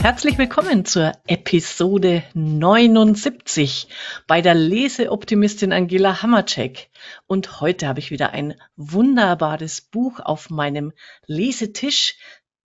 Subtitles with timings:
[0.00, 3.88] Herzlich willkommen zur Episode 79
[4.28, 6.88] bei der Leseoptimistin Angela Hammercheck.
[7.26, 10.92] Und heute habe ich wieder ein wunderbares Buch auf meinem
[11.26, 12.16] Lesetisch.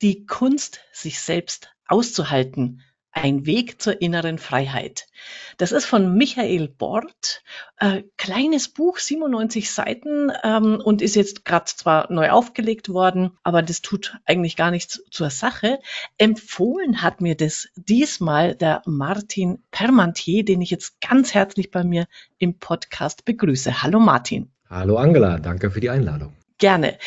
[0.04, 2.84] Die Kunst, sich selbst auszuhalten
[3.14, 5.05] ein Weg zur inneren Freiheit.
[5.57, 7.43] Das ist von Michael Bort.
[7.77, 13.62] Äh, kleines Buch, 97 Seiten ähm, und ist jetzt gerade zwar neu aufgelegt worden, aber
[13.62, 15.80] das tut eigentlich gar nichts zur Sache.
[16.17, 22.08] Empfohlen hat mir das diesmal der Martin Permantier, den ich jetzt ganz herzlich bei mir
[22.39, 23.84] im Podcast begrüße.
[23.84, 24.52] Hallo Martin.
[24.70, 26.34] Hallo Angela, danke für die Einladung.
[26.58, 26.98] Gerne.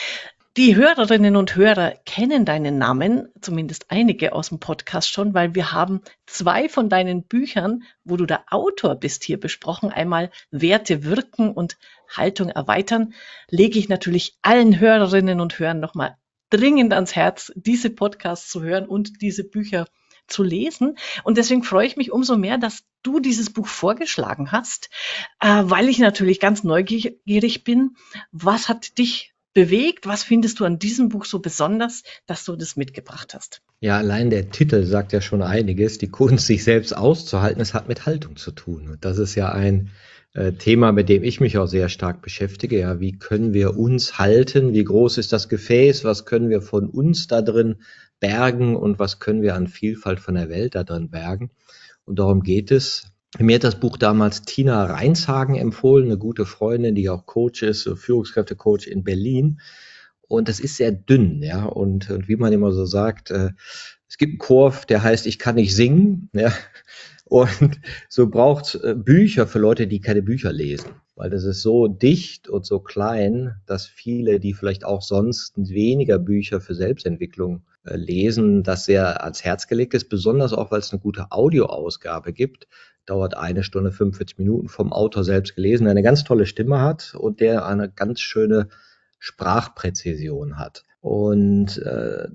[0.57, 5.73] Die Hörerinnen und Hörer kennen deinen Namen, zumindest einige aus dem Podcast schon, weil wir
[5.73, 9.91] haben zwei von deinen Büchern, wo du der Autor bist, hier besprochen.
[9.91, 11.77] Einmal Werte wirken und
[12.09, 13.13] Haltung erweitern.
[13.51, 16.17] Lege ich natürlich allen Hörerinnen und Hörern nochmal
[16.49, 19.87] dringend ans Herz, diese Podcasts zu hören und diese Bücher
[20.27, 20.97] zu lesen.
[21.23, 24.89] Und deswegen freue ich mich umso mehr, dass du dieses Buch vorgeschlagen hast,
[25.39, 27.97] äh, weil ich natürlich ganz neugierig bin.
[28.33, 30.07] Was hat dich bewegt?
[30.07, 33.63] Was findest du an diesem Buch so besonders, dass du das mitgebracht hast?
[33.81, 35.97] Ja, allein der Titel sagt ja schon einiges.
[35.97, 38.87] Die Kunst, sich selbst auszuhalten, es hat mit Haltung zu tun.
[38.91, 39.89] Und das ist ja ein
[40.35, 42.79] äh, Thema, mit dem ich mich auch sehr stark beschäftige.
[42.79, 44.75] Ja, wie können wir uns halten?
[44.75, 46.05] Wie groß ist das Gefäß?
[46.05, 47.77] Was können wir von uns da drin
[48.21, 48.77] bergen?
[48.77, 51.51] Und was können wir an Vielfalt von der Welt da drin bergen?
[52.05, 53.11] Und darum geht es.
[53.39, 57.89] Mir hat das Buch damals Tina Reinshagen empfohlen, eine gute Freundin, die auch Coach ist,
[57.89, 59.61] Führungskräftecoach in Berlin.
[60.29, 61.65] Und das ist sehr dünn, ja.
[61.65, 63.51] Und, und wie man immer so sagt, äh,
[64.09, 66.53] es gibt einen Chor, der heißt Ich kann nicht singen, ja.
[67.29, 70.91] Und so braucht äh, Bücher für Leute, die keine Bücher lesen.
[71.17, 76.19] Weil das ist so dicht und so klein, dass viele, die vielleicht auch sonst weniger
[76.19, 80.93] Bücher für Selbstentwicklung äh, lesen, das sehr ans Herz gelegt ist, besonders auch, weil es
[80.93, 82.69] eine gute Audioausgabe gibt,
[83.07, 87.15] dauert eine Stunde 45 Minuten vom Autor selbst gelesen, der eine ganz tolle Stimme hat
[87.15, 88.69] und der eine ganz schöne
[89.19, 90.85] Sprachpräzision hat.
[91.01, 92.29] Und äh,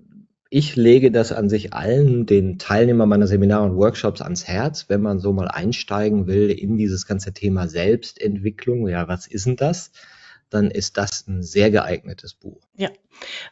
[0.50, 5.02] ich lege das an sich allen den Teilnehmern meiner Seminare und Workshops ans Herz, wenn
[5.02, 8.88] man so mal einsteigen will in dieses ganze Thema Selbstentwicklung.
[8.90, 9.92] Ja, was ist denn das?
[10.50, 12.68] Dann ist das ein sehr geeignetes Buch.
[12.76, 12.90] Ja,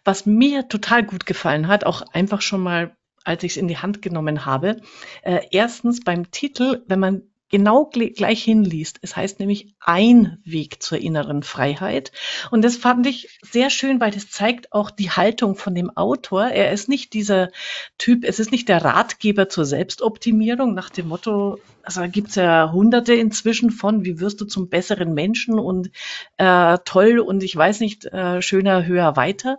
[0.03, 2.91] was mir total gut gefallen hat, auch einfach schon mal
[3.29, 4.81] als ich es in die Hand genommen habe.
[5.21, 8.99] Äh, erstens beim Titel, wenn man genau gleich hinliest.
[9.01, 12.11] Es heißt nämlich ein Weg zur inneren Freiheit.
[12.51, 16.45] Und das fand ich sehr schön, weil das zeigt auch die Haltung von dem Autor.
[16.45, 17.49] Er ist nicht dieser
[17.97, 23.15] Typ, es ist nicht der Ratgeber zur Selbstoptimierung nach dem Motto, also gibt's ja hunderte
[23.15, 25.89] inzwischen von, wie wirst du zum besseren Menschen und
[26.37, 29.57] äh, toll und ich weiß nicht, äh, schöner, höher, weiter,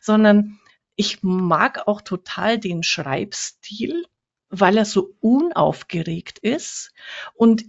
[0.00, 0.60] sondern
[0.96, 4.04] ich mag auch total den Schreibstil,
[4.50, 6.92] weil er so unaufgeregt ist
[7.34, 7.64] und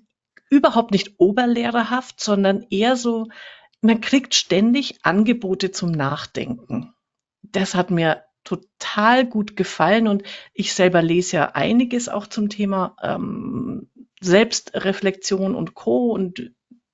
[0.50, 3.28] überhaupt nicht oberlehrerhaft, sondern eher so,
[3.82, 6.94] man kriegt ständig Angebote zum Nachdenken.
[7.42, 10.24] Das hat mir total gut gefallen und
[10.54, 13.90] ich selber lese ja einiges auch zum Thema ähm,
[14.22, 16.12] Selbstreflexion und Co.
[16.12, 16.52] und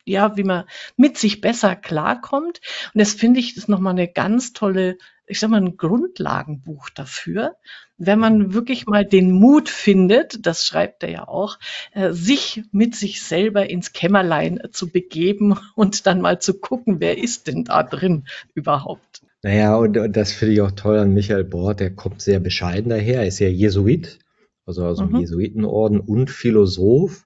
[0.09, 0.66] ja, wie man
[0.97, 2.62] mit sich besser klarkommt.
[2.94, 4.97] Und das finde ich, ist nochmal eine ganz tolle,
[5.28, 7.56] ich sag mal, ein Grundlagenbuch dafür.
[7.97, 8.53] Wenn man mhm.
[8.53, 11.59] wirklich mal den Mut findet, das schreibt er ja auch,
[11.94, 17.18] äh, sich mit sich selber ins Kämmerlein zu begeben und dann mal zu gucken, wer
[17.18, 18.25] ist denn da drin
[18.56, 19.22] überhaupt.
[19.44, 22.90] Naja, und, und das finde ich auch toll an Michael Bort, der kommt sehr bescheiden
[22.90, 24.19] daher, er ist ja Jesuit,
[24.66, 25.19] also aus dem mhm.
[25.19, 27.25] Jesuitenorden und Philosoph.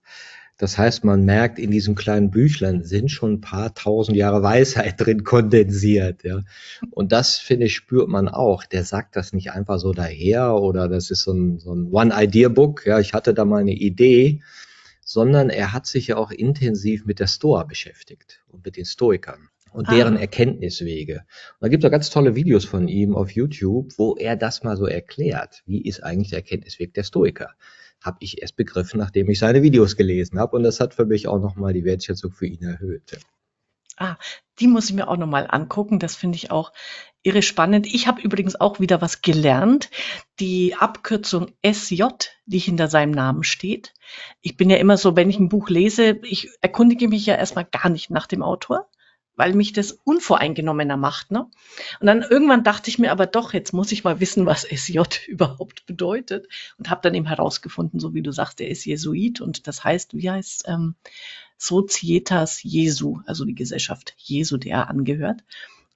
[0.63, 4.96] Das heißt, man merkt, in diesem kleinen Büchlein sind schon ein paar tausend Jahre Weisheit
[4.97, 6.24] drin kondensiert.
[6.24, 6.40] Ja.
[6.90, 8.63] Und das, finde ich, spürt man auch.
[8.63, 12.85] Der sagt das nicht einfach so daher oder das ist so ein, so ein One-Idea-Book.
[12.85, 14.41] Ja, ich hatte da mal eine Idee,
[15.03, 19.50] sondern er hat sich ja auch intensiv mit der Stoa beschäftigt und mit den Stoikern
[19.73, 20.22] und deren ah.
[20.22, 21.25] Erkenntniswege.
[21.59, 24.64] Und da gibt es auch ganz tolle Videos von ihm auf YouTube, wo er das
[24.64, 25.61] mal so erklärt.
[25.66, 27.49] Wie ist eigentlich der Erkenntnisweg der Stoiker?
[28.03, 30.55] Habe ich erst begriffen, nachdem ich seine Videos gelesen habe.
[30.58, 33.20] Und das hat für mich auch nochmal die Wertschätzung für ihn erhöht.
[33.97, 34.17] Ah,
[34.59, 36.00] die muss ich mir auch nochmal angucken.
[36.00, 36.73] Das finde ich auch
[37.22, 37.88] irre spannend.
[37.88, 39.90] Ich habe übrigens auch wieder was gelernt.
[40.40, 42.03] Die Abkürzung SJ,
[42.46, 43.94] die hinter seinem Namen steht.
[44.41, 47.66] Ich bin ja immer so, wenn ich ein Buch lese, ich erkundige mich ja erstmal
[47.66, 48.90] gar nicht nach dem Autor
[49.35, 51.32] weil mich das unvoreingenommener macht.
[51.32, 51.47] Ne?
[52.00, 55.02] Und dann irgendwann dachte ich mir aber doch, jetzt muss ich mal wissen, was SJ
[55.28, 56.47] überhaupt bedeutet.
[56.78, 60.16] Und habe dann eben herausgefunden, so wie du sagst, er ist Jesuit und das heißt,
[60.16, 60.96] wie heißt ähm,
[61.58, 65.44] Societas Jesu, also die Gesellschaft Jesu, der er angehört.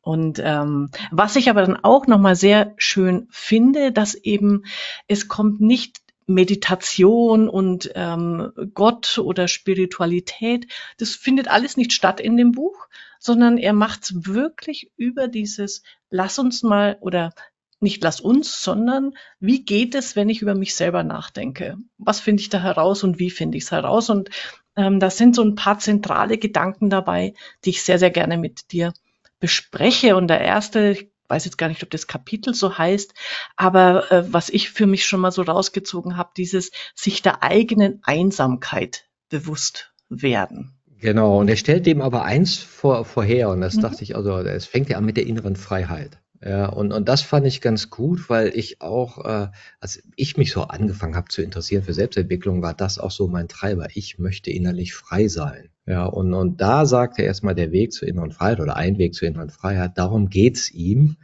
[0.01, 4.63] Und ähm, was ich aber dann auch nochmal sehr schön finde, dass eben
[5.07, 10.67] es kommt nicht Meditation und ähm, Gott oder Spiritualität,
[10.97, 12.87] das findet alles nicht statt in dem Buch,
[13.19, 17.33] sondern er macht es wirklich über dieses Lass uns mal oder
[17.79, 21.77] nicht lass uns, sondern wie geht es, wenn ich über mich selber nachdenke?
[21.97, 24.09] Was finde ich da heraus und wie finde ich es heraus?
[24.09, 24.29] Und
[24.75, 27.33] ähm, da sind so ein paar zentrale Gedanken dabei,
[27.65, 28.93] die ich sehr, sehr gerne mit dir
[29.39, 30.15] bespreche.
[30.15, 33.13] Und der erste, ich weiß jetzt gar nicht, ob das Kapitel so heißt,
[33.55, 37.99] aber äh, was ich für mich schon mal so rausgezogen habe, dieses sich der eigenen
[38.03, 40.76] Einsamkeit bewusst werden.
[40.99, 43.81] Genau, und er stellt dem aber eins vor, vorher, und das mhm.
[43.81, 46.19] dachte ich, also es fängt ja an mit der inneren Freiheit.
[46.43, 49.47] Ja, und, und das fand ich ganz gut, weil ich auch, äh,
[49.79, 53.47] als ich mich so angefangen habe zu interessieren für Selbstentwicklung, war das auch so mein
[53.47, 53.87] Treiber.
[53.95, 55.69] Ich möchte innerlich frei sein.
[55.87, 59.15] Ja, und, und da sagte er erstmal der Weg zur inneren Freiheit oder ein Weg
[59.15, 61.17] zur inneren Freiheit, darum geht's ihm.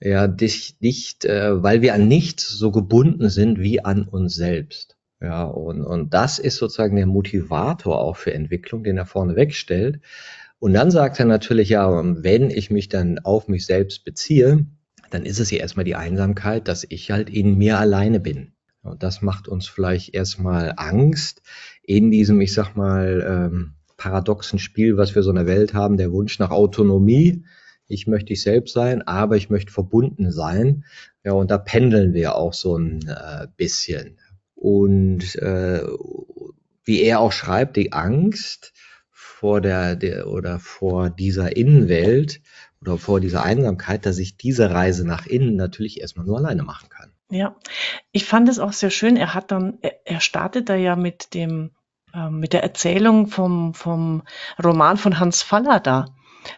[0.00, 4.97] Ja, dich nicht, äh, weil wir an nichts so gebunden sind wie an uns selbst.
[5.20, 10.00] Ja, und, und das ist sozusagen der Motivator auch für Entwicklung, den er vorne wegstellt.
[10.60, 11.88] Und dann sagt er natürlich, ja,
[12.22, 14.66] wenn ich mich dann auf mich selbst beziehe,
[15.10, 18.52] dann ist es ja erstmal die Einsamkeit, dass ich halt in mir alleine bin.
[18.82, 21.42] Und das macht uns vielleicht erstmal Angst
[21.82, 25.96] in diesem, ich sag mal, ähm, paradoxen Spiel, was wir so in der Welt haben,
[25.96, 27.44] der Wunsch nach Autonomie.
[27.88, 30.84] Ich möchte ich selbst sein, aber ich möchte verbunden sein.
[31.24, 34.18] Ja, und da pendeln wir auch so ein äh, bisschen.
[34.60, 35.82] Und äh,
[36.84, 38.72] wie er auch schreibt, die Angst,
[39.38, 42.40] vor der, der oder vor dieser Innenwelt
[42.80, 46.88] oder vor dieser Einsamkeit, dass ich diese Reise nach innen natürlich erstmal nur alleine machen
[46.88, 47.12] kann.
[47.30, 47.54] Ja,
[48.10, 49.16] ich fand es auch sehr schön.
[49.16, 51.70] Er hat dann, er startet da ja mit dem,
[52.12, 54.24] äh, mit der Erzählung vom, vom
[54.62, 56.06] Roman von Hans Faller da.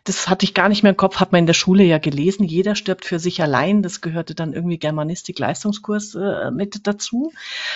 [0.05, 2.45] Das hatte ich gar nicht mehr im Kopf, hat man in der Schule ja gelesen.
[2.45, 3.83] Jeder stirbt für sich allein.
[3.83, 7.33] Das gehörte dann irgendwie Germanistik-Leistungskurs äh, mit dazu.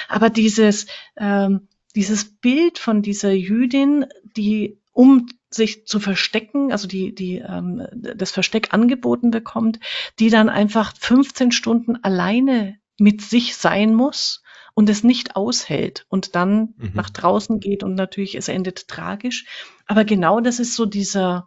[0.08, 0.86] Aber dieses,
[1.16, 4.06] ähm, dieses Bild von dieser Jüdin,
[4.36, 9.80] die um sich zu verstecken, also die, die ähm, das Versteck angeboten bekommt,
[10.18, 14.42] die dann einfach 15 Stunden alleine mit sich sein muss
[14.74, 16.90] und es nicht aushält und dann mhm.
[16.94, 19.46] nach draußen geht und natürlich es endet tragisch.
[19.86, 21.46] Aber genau das ist so dieser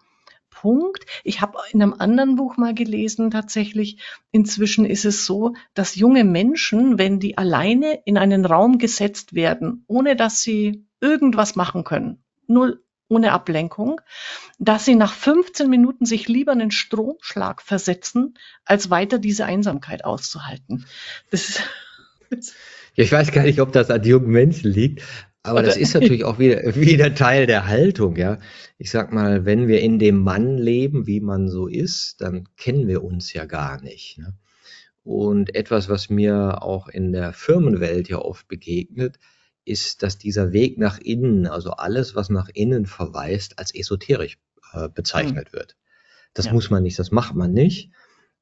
[0.62, 1.06] Punkt.
[1.24, 4.00] Ich habe in einem anderen Buch mal gelesen, tatsächlich,
[4.32, 9.84] inzwischen ist es so, dass junge Menschen, wenn die alleine in einen Raum gesetzt werden,
[9.88, 14.02] ohne dass sie irgendwas machen können, nur ohne Ablenkung,
[14.58, 18.34] dass sie nach 15 Minuten sich lieber einen Stromschlag versetzen,
[18.66, 20.86] als weiter diese Einsamkeit auszuhalten.
[21.30, 21.62] Das
[22.32, 22.54] ist,
[22.96, 25.04] ja, ich weiß gar nicht, ob das an jungen Menschen liegt,
[25.48, 28.38] aber das ist natürlich auch wieder, wieder Teil der Haltung, ja.
[28.78, 32.88] Ich sag mal, wenn wir in dem Mann leben, wie man so ist, dann kennen
[32.88, 34.18] wir uns ja gar nicht.
[34.20, 34.34] Ne?
[35.04, 39.18] Und etwas, was mir auch in der Firmenwelt ja oft begegnet,
[39.66, 44.38] ist, dass dieser Weg nach innen, also alles, was nach innen verweist, als esoterisch
[44.74, 45.58] äh, bezeichnet mhm.
[45.58, 45.78] wird.
[46.34, 46.54] Das ja.
[46.54, 47.92] muss man nicht, das macht man nicht,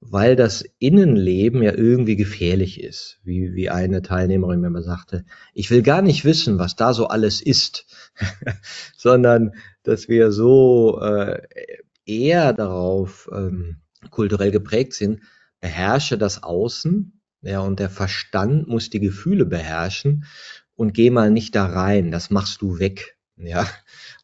[0.09, 3.19] weil das Innenleben ja irgendwie gefährlich ist.
[3.23, 7.07] Wie, wie eine Teilnehmerin mir mal sagte, ich will gar nicht wissen, was da so
[7.07, 7.85] alles ist,
[8.97, 9.53] sondern
[9.83, 11.41] dass wir so äh,
[12.05, 13.77] eher darauf ähm,
[14.11, 15.21] kulturell geprägt sind,
[15.59, 20.25] beherrsche das Außen, ja, und der Verstand muss die Gefühle beherrschen
[20.75, 23.17] und geh mal nicht da rein, das machst du weg.
[23.37, 23.67] Ja.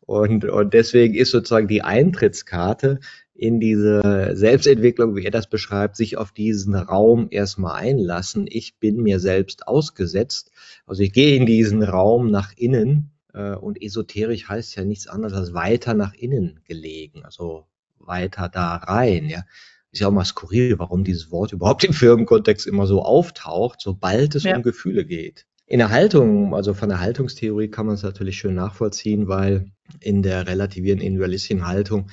[0.02, 3.00] Und, und deswegen ist sozusagen die Eintrittskarte
[3.34, 8.46] in diese Selbstentwicklung, wie er das beschreibt, sich auf diesen Raum erstmal einlassen.
[8.50, 10.52] Ich bin mir selbst ausgesetzt.
[10.86, 15.34] Also ich gehe in diesen Raum nach innen äh, und esoterisch heißt ja nichts anderes
[15.34, 17.66] als weiter nach innen gelegen, also
[18.00, 19.28] weiter da rein.
[19.28, 19.44] Ja.
[19.92, 24.36] Ist ja auch mal skurril, warum dieses Wort überhaupt im Firmenkontext immer so auftaucht, sobald
[24.36, 24.56] es ja.
[24.56, 25.46] um Gefühle geht.
[25.66, 30.22] In der Haltung, also von der Haltungstheorie kann man es natürlich schön nachvollziehen, weil in
[30.22, 32.10] der relativierenden individualistischen Haltung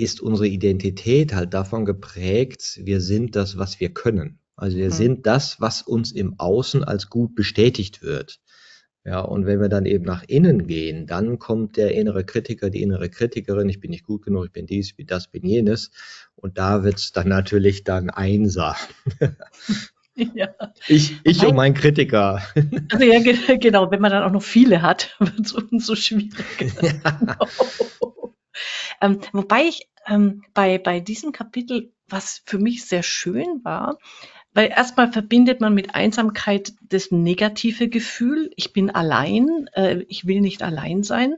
[0.00, 4.38] ist unsere Identität halt davon geprägt, wir sind das, was wir können.
[4.56, 4.92] Also wir mhm.
[4.92, 8.40] sind das, was uns im Außen als gut bestätigt wird.
[9.04, 12.82] Ja, und wenn wir dann eben nach innen gehen, dann kommt der innere Kritiker, die
[12.82, 15.90] innere Kritikerin, ich bin nicht gut genug, ich bin dies, ich bin das, bin jenes.
[16.34, 18.76] Und da wird's dann natürlich dann einsam.
[20.34, 20.48] Ja.
[20.86, 22.42] Ich, ich und mein Kritiker.
[22.92, 23.20] Also ja,
[23.56, 26.34] genau, wenn man dann auch noch viele hat, wird es umso schwieriger.
[26.82, 27.38] Ja.
[29.00, 33.98] Ähm, wobei ich ähm, bei, bei diesem Kapitel, was für mich sehr schön war,
[34.52, 40.40] weil erstmal verbindet man mit Einsamkeit das negative Gefühl, ich bin allein, äh, ich will
[40.40, 41.36] nicht allein sein.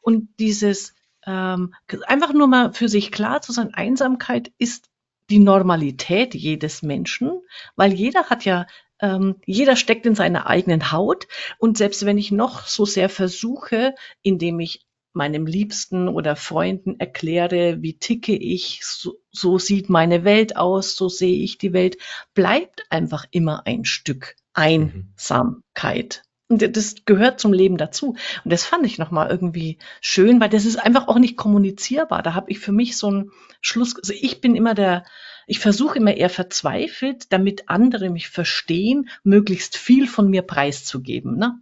[0.00, 0.94] Und dieses
[1.26, 1.74] ähm,
[2.06, 4.88] einfach nur mal für sich klar zu sein, Einsamkeit ist
[5.28, 7.40] die Normalität jedes Menschen,
[7.74, 8.66] weil jeder hat ja
[9.00, 11.26] ähm, jeder steckt in seiner eigenen Haut
[11.58, 14.85] und selbst wenn ich noch so sehr versuche, indem ich
[15.16, 21.08] meinem Liebsten oder Freunden erkläre, wie ticke ich, so, so sieht meine Welt aus, so
[21.08, 21.96] sehe ich die Welt,
[22.34, 24.36] bleibt einfach immer ein Stück.
[24.56, 26.22] Einsamkeit.
[26.48, 28.16] Und das gehört zum Leben dazu.
[28.44, 32.22] Und das fand ich nochmal irgendwie schön, weil das ist einfach auch nicht kommunizierbar.
[32.22, 33.96] Da habe ich für mich so einen Schluss.
[33.96, 35.04] Also ich bin immer der,
[35.46, 41.36] ich versuche immer eher verzweifelt, damit andere mich verstehen, möglichst viel von mir preiszugeben.
[41.36, 41.58] Ne?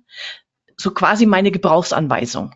[0.76, 2.54] So quasi meine Gebrauchsanweisung.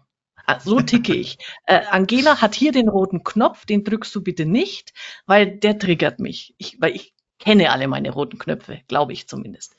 [0.51, 1.37] Ah, so ticke ich.
[1.67, 4.95] Äh, Angela hat hier den roten Knopf, den drückst du bitte nicht,
[5.27, 6.55] weil der triggert mich.
[6.57, 9.77] Ich, weil ich kenne alle meine roten Knöpfe, glaube ich zumindest.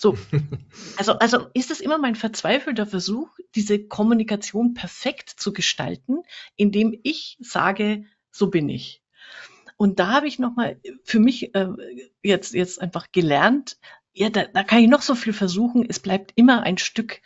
[0.00, 0.18] So.
[0.96, 6.24] Also, also ist es immer mein verzweifelter Versuch, diese Kommunikation perfekt zu gestalten,
[6.56, 9.04] indem ich sage, so bin ich.
[9.76, 11.68] Und da habe ich nochmal für mich äh,
[12.24, 13.78] jetzt, jetzt einfach gelernt,
[14.12, 17.22] ja, da, da kann ich noch so viel versuchen, es bleibt immer ein Stück,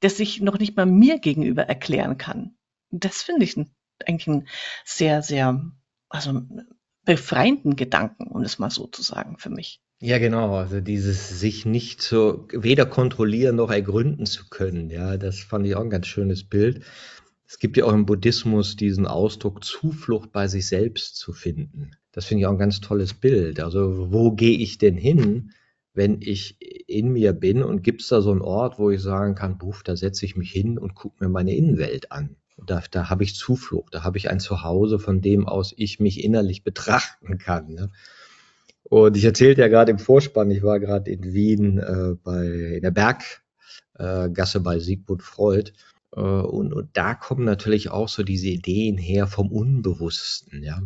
[0.00, 2.56] das ich noch nicht mal mir gegenüber erklären kann.
[2.90, 3.56] Das finde ich
[4.06, 4.48] eigentlich einen
[4.84, 5.70] sehr, sehr,
[6.08, 6.42] also
[7.04, 9.80] befreienden Gedanken, um es mal so zu sagen, für mich.
[10.00, 10.56] Ja, genau.
[10.56, 14.90] Also dieses sich nicht so weder kontrollieren noch ergründen zu können.
[14.90, 16.84] Ja, das fand ich auch ein ganz schönes Bild.
[17.46, 21.92] Es gibt ja auch im Buddhismus diesen Ausdruck, Zuflucht bei sich selbst zu finden.
[22.12, 23.60] Das finde ich auch ein ganz tolles Bild.
[23.60, 25.52] Also wo gehe ich denn hin,
[25.94, 26.56] wenn ich
[26.88, 29.82] in mir bin und gibt es da so einen Ort, wo ich sagen kann, Buff,
[29.84, 32.36] da setze ich mich hin und gucke mir meine Innenwelt an.
[32.56, 36.22] Da, da habe ich Zuflucht, da habe ich ein Zuhause, von dem aus ich mich
[36.22, 37.72] innerlich betrachten kann.
[37.74, 37.90] Ne?
[38.84, 42.82] Und ich erzählte ja gerade im Vorspann, ich war gerade in Wien äh, bei in
[42.82, 45.72] der Berggasse äh, bei Sigmund Freud.
[46.14, 50.82] Äh, und, und da kommen natürlich auch so diese Ideen her vom Unbewussten, ja.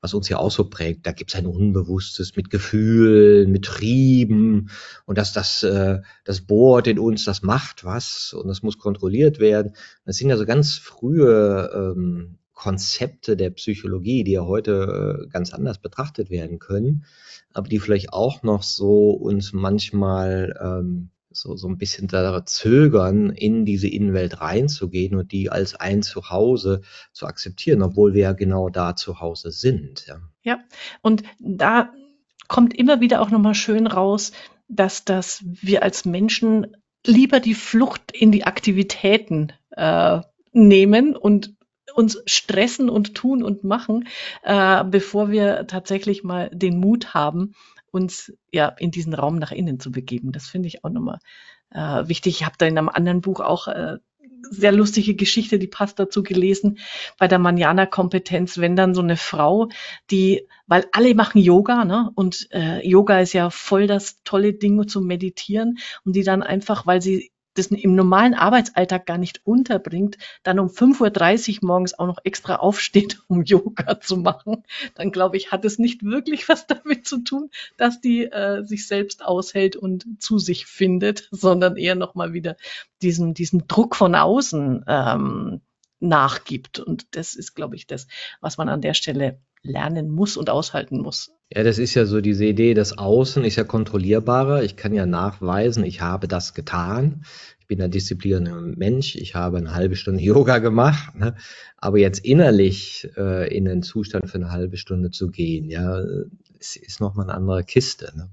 [0.00, 1.06] Was uns ja auch so prägt.
[1.06, 4.70] Da gibt es ein Unbewusstes mit Gefühlen, mit Trieben
[5.04, 9.38] und dass das, äh, das bohrt in uns, das macht was und das muss kontrolliert
[9.38, 9.74] werden.
[10.06, 15.54] Das sind ja so ganz frühe ähm, Konzepte der Psychologie, die ja heute äh, ganz
[15.54, 17.06] anders betrachtet werden können,
[17.54, 23.30] aber die vielleicht auch noch so uns manchmal ähm, so, so ein bisschen da zögern,
[23.30, 26.82] in diese Innenwelt reinzugehen und die als ein Zuhause
[27.12, 30.06] zu akzeptieren, obwohl wir ja genau da zu Hause sind.
[30.06, 30.58] Ja, ja
[31.02, 31.92] und da
[32.48, 34.32] kommt immer wieder auch nochmal schön raus,
[34.68, 40.20] dass das wir als Menschen lieber die Flucht in die Aktivitäten äh,
[40.52, 41.54] nehmen und
[41.94, 44.08] uns stressen und tun und machen,
[44.42, 47.54] äh, bevor wir tatsächlich mal den Mut haben,
[47.90, 50.32] uns ja in diesen Raum nach innen zu begeben.
[50.32, 51.18] Das finde ich auch nochmal
[51.70, 52.40] äh, wichtig.
[52.40, 53.98] Ich habe da in einem anderen Buch auch äh,
[54.42, 56.78] sehr lustige Geschichte, die passt dazu gelesen,
[57.18, 59.68] bei der Manjana-Kompetenz, wenn dann so eine Frau,
[60.10, 62.10] die, weil alle machen Yoga, ne?
[62.14, 66.86] Und äh, Yoga ist ja voll das tolle Ding zum Meditieren und die dann einfach,
[66.86, 72.06] weil sie das im normalen Arbeitsalltag gar nicht unterbringt, dann um 5.30 Uhr morgens auch
[72.06, 74.64] noch extra aufsteht, um Yoga zu machen,
[74.94, 78.86] dann glaube ich, hat es nicht wirklich was damit zu tun, dass die äh, sich
[78.86, 82.56] selbst aushält und zu sich findet, sondern eher nochmal wieder
[83.02, 85.60] diesen, diesen Druck von außen ähm,
[86.00, 86.78] nachgibt.
[86.78, 88.06] Und das ist, glaube ich, das,
[88.40, 91.32] was man an der Stelle lernen muss und aushalten muss.
[91.52, 94.62] Ja, das ist ja so diese Idee, das Außen ist ja kontrollierbarer.
[94.62, 97.24] Ich kann ja nachweisen, ich habe das getan.
[97.58, 99.16] Ich bin ein disziplinierter Mensch.
[99.16, 101.16] Ich habe eine halbe Stunde Yoga gemacht.
[101.16, 101.34] Ne?
[101.76, 106.00] Aber jetzt innerlich äh, in einen Zustand für eine halbe Stunde zu gehen, ja,
[106.58, 108.12] ist, ist nochmal eine andere Kiste.
[108.14, 108.30] Ne?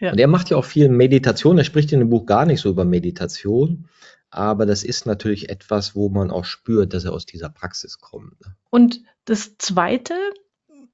[0.00, 0.12] Ja.
[0.12, 1.56] Und er macht ja auch viel Meditation.
[1.56, 3.86] Er spricht in dem Buch gar nicht so über Meditation.
[4.28, 8.38] Aber das ist natürlich etwas, wo man auch spürt, dass er aus dieser Praxis kommt.
[8.44, 8.54] Ne?
[8.68, 10.14] Und das Zweite,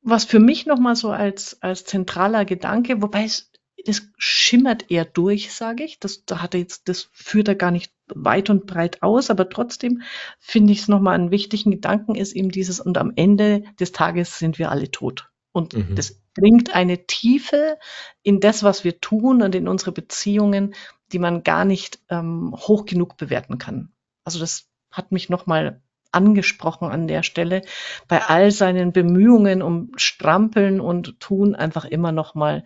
[0.02, 3.50] was für mich nochmal so als, als zentraler Gedanke, wobei es,
[3.85, 5.99] das schimmert eher durch, sage ich.
[5.99, 9.49] Das, da hat er jetzt, das führt er gar nicht weit und breit aus, aber
[9.49, 10.02] trotzdem
[10.38, 14.38] finde ich es nochmal einen wichtigen Gedanken, ist eben dieses, und am Ende des Tages
[14.38, 15.30] sind wir alle tot.
[15.52, 15.95] Und mhm.
[15.95, 17.78] das bringt eine Tiefe
[18.23, 20.75] in das, was wir tun und in unsere Beziehungen,
[21.12, 23.92] die man gar nicht ähm, hoch genug bewerten kann.
[24.25, 27.62] Also das hat mich nochmal angesprochen an der Stelle,
[28.08, 32.64] bei all seinen Bemühungen um Strampeln und Tun einfach immer noch mal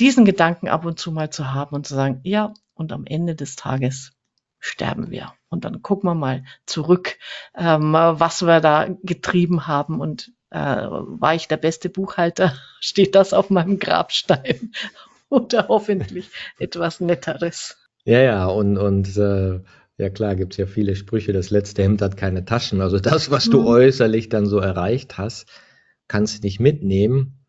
[0.00, 3.34] diesen Gedanken ab und zu mal zu haben und zu sagen, ja, und am Ende
[3.34, 4.12] des Tages
[4.58, 5.32] sterben wir.
[5.48, 7.16] Und dann gucken wir mal zurück,
[7.56, 10.00] ähm, was wir da getrieben haben.
[10.00, 14.72] Und äh, war ich der beste Buchhalter, steht das auf meinem Grabstein.
[15.28, 17.76] Oder hoffentlich etwas Netteres.
[18.04, 19.60] Ja, ja, und, und äh,
[19.98, 22.80] ja klar, gibt es ja viele Sprüche, das letzte Hemd hat keine Taschen.
[22.80, 23.66] Also das, was du mhm.
[23.66, 25.46] äußerlich dann so erreicht hast,
[26.08, 27.44] kannst du nicht mitnehmen.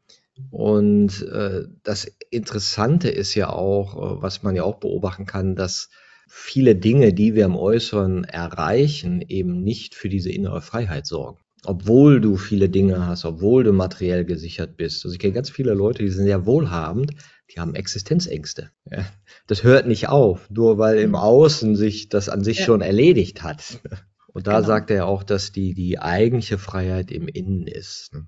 [0.51, 5.89] Und äh, das Interessante ist ja auch, äh, was man ja auch beobachten kann, dass
[6.27, 11.39] viele Dinge, die wir im Äußeren erreichen, eben nicht für diese innere Freiheit sorgen.
[11.63, 15.03] Obwohl du viele Dinge hast, obwohl du materiell gesichert bist.
[15.05, 17.13] Also ich kenne ganz viele Leute, die sind sehr wohlhabend,
[17.53, 18.71] die haben Existenzängste.
[18.89, 19.05] Ja.
[19.47, 21.15] Das hört nicht auf, nur weil im mhm.
[21.15, 22.65] Außen sich das an sich ja.
[22.65, 23.79] schon erledigt hat.
[24.27, 24.67] Und da genau.
[24.67, 28.13] sagt er auch, dass die, die eigentliche Freiheit im Innen ist.
[28.13, 28.27] Ne?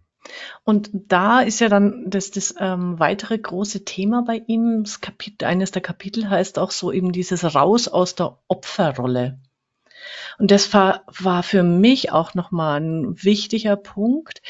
[0.63, 4.83] Und da ist ja dann das, das ähm, weitere große Thema bei ihm.
[4.83, 9.39] Das Kapitel, eines der Kapitel heißt auch so eben dieses Raus aus der Opferrolle.
[10.37, 14.41] Und das war, war für mich auch nochmal ein wichtiger Punkt,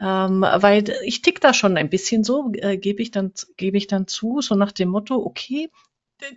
[0.00, 4.06] ähm, weil ich tick da schon ein bisschen so, äh, gebe ich dann, ich dann
[4.06, 5.70] zu, so nach dem Motto, okay,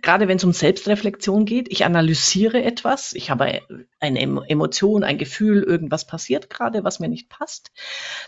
[0.02, 3.60] gerade wenn es um Selbstreflexion geht, ich analysiere etwas, ich habe
[3.98, 7.70] eine Emotion, ein Gefühl, irgendwas passiert gerade, was mir nicht passt,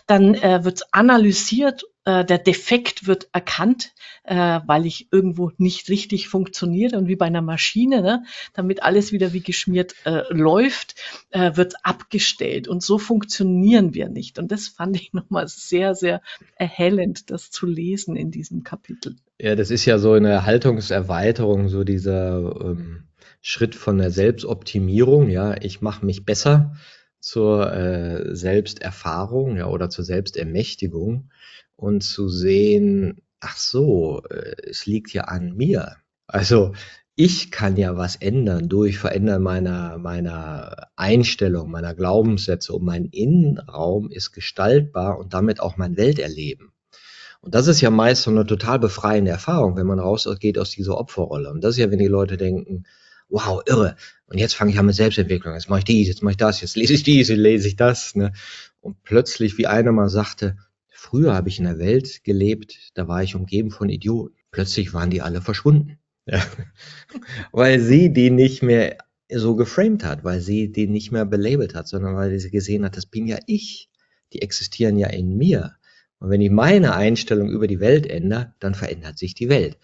[0.07, 3.93] dann äh, wird analysiert, äh, der Defekt wird erkannt,
[4.23, 9.11] äh, weil ich irgendwo nicht richtig funktioniere und wie bei einer Maschine, ne, damit alles
[9.11, 10.95] wieder wie geschmiert äh, läuft,
[11.31, 14.37] äh, wird abgestellt und so funktionieren wir nicht.
[14.37, 16.21] Und das fand ich nochmal sehr, sehr
[16.55, 19.15] erhellend, das zu lesen in diesem Kapitel.
[19.39, 23.03] Ja, das ist ja so eine Haltungserweiterung, so dieser ähm,
[23.41, 25.29] Schritt von der Selbstoptimierung.
[25.29, 26.75] Ja, ich mache mich besser
[27.19, 31.29] zur äh, Selbsterfahrung ja, oder zur Selbstermächtigung
[31.75, 35.97] und zu sehen, ach so, äh, es liegt ja an mir.
[36.27, 36.73] Also
[37.15, 44.09] ich kann ja was ändern durch Verändern meiner, meiner Einstellung, meiner Glaubenssätze und mein Innenraum
[44.09, 46.71] ist gestaltbar und damit auch mein Welterleben.
[47.41, 50.97] Und das ist ja meist so eine total befreiende Erfahrung, wenn man rausgeht aus dieser
[50.97, 51.51] Opferrolle.
[51.51, 52.85] Und das ist ja, wenn die Leute denken,
[53.29, 53.95] wow, irre.
[54.27, 55.53] Und jetzt fange ich an mit Selbstentwicklung.
[55.53, 57.75] Jetzt mache ich dies, jetzt mache ich das, jetzt lese ich dies, jetzt lese ich
[57.75, 58.15] das.
[58.15, 58.31] Ne?
[58.79, 60.57] Und plötzlich, wie einer mal sagte,
[61.03, 64.35] früher habe ich in der Welt gelebt, da war ich umgeben von Idioten.
[64.51, 65.99] Plötzlich waren die alle verschwunden.
[67.51, 68.97] Weil sie die nicht mehr
[69.29, 72.95] so geframed hat, weil sie die nicht mehr belabelt hat, sondern weil sie gesehen hat,
[72.95, 73.89] das bin ja ich.
[74.31, 75.75] Die existieren ja in mir.
[76.19, 79.77] Und wenn ich meine Einstellung über die Welt ändere, dann verändert sich die Welt.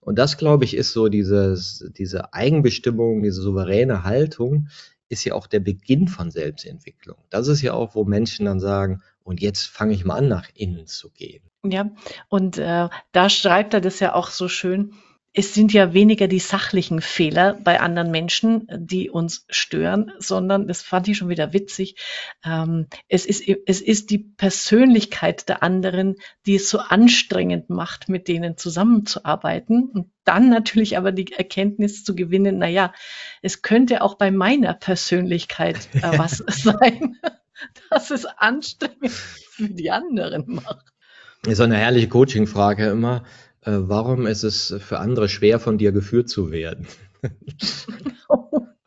[0.00, 4.68] Und das, glaube ich, ist so dieses, diese Eigenbestimmung, diese souveräne Haltung,
[5.08, 7.18] ist ja auch der Beginn von Selbstentwicklung.
[7.30, 10.48] Das ist ja auch, wo Menschen dann sagen, und jetzt fange ich mal an, nach
[10.54, 11.42] innen zu gehen.
[11.62, 11.90] Ja,
[12.28, 14.94] und äh, da schreibt er das ja auch so schön
[15.38, 20.82] es sind ja weniger die sachlichen Fehler bei anderen Menschen, die uns stören, sondern, das
[20.82, 21.96] fand ich schon wieder witzig,
[22.44, 28.26] ähm, es, ist, es ist die Persönlichkeit der anderen, die es so anstrengend macht, mit
[28.26, 29.90] denen zusammenzuarbeiten.
[29.90, 32.92] Und dann natürlich aber die Erkenntnis zu gewinnen, na ja,
[33.42, 37.18] es könnte auch bei meiner Persönlichkeit äh, was sein,
[37.90, 40.86] dass es anstrengend für die anderen macht.
[41.42, 43.24] Das ist eine herrliche Coaching-Frage immer
[43.68, 46.86] äh, warum ist es für andere schwer, von dir geführt zu werden?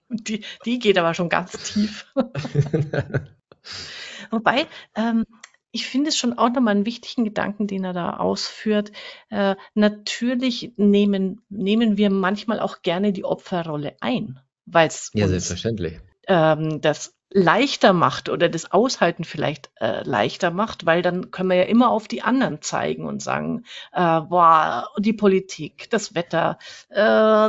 [0.10, 2.12] die, die geht aber schon ganz tief.
[4.32, 5.26] Wobei, ähm,
[5.72, 8.92] ich finde es schon auch nochmal einen wichtigen Gedanken, den er da ausführt.
[9.30, 16.00] Äh, natürlich nehmen, nehmen wir manchmal auch gerne die Opferrolle ein, weil es ja, selbstverständlich.
[16.28, 21.58] Ähm, das leichter macht oder das Aushalten vielleicht äh, leichter macht, weil dann können wir
[21.58, 23.64] ja immer auf die anderen zeigen und sagen,
[23.94, 26.96] äh, boah, die Politik, das Wetter, äh,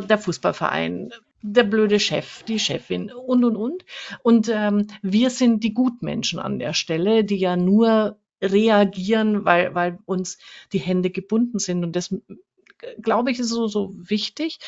[0.06, 3.84] der Fußballverein, der blöde Chef, die Chefin und und und.
[4.22, 9.98] Und ähm, wir sind die Gutmenschen an der Stelle, die ja nur reagieren, weil, weil
[10.04, 10.38] uns
[10.72, 11.82] die Hände gebunden sind.
[11.82, 12.14] Und das,
[13.00, 14.58] glaube ich, ist so, so wichtig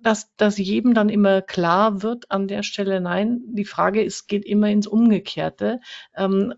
[0.00, 4.44] dass, dass jedem dann immer klar wird an der Stelle, nein, die Frage ist, geht
[4.44, 5.80] immer ins Umgekehrte.
[6.14, 6.54] Ähm,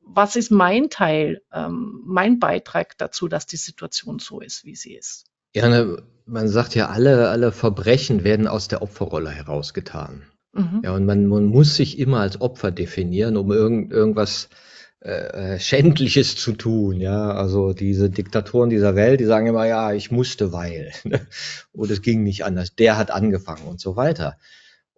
[0.00, 4.94] was ist mein Teil, ähm, mein Beitrag dazu, dass die Situation so ist, wie sie
[4.94, 5.26] ist?
[5.54, 10.24] Ja, ne, man sagt ja, alle, alle Verbrechen werden aus der Opferrolle herausgetan.
[10.52, 10.80] Mhm.
[10.82, 14.48] Ja, und man, man muss sich immer als Opfer definieren, um irgend, irgendwas
[15.04, 17.32] äh, äh, Schändliches zu tun, ja.
[17.32, 20.92] Also diese Diktatoren dieser Welt, die sagen immer, ja, ich musste, weil.
[21.72, 22.76] und es ging nicht anders.
[22.76, 24.38] Der hat angefangen und so weiter.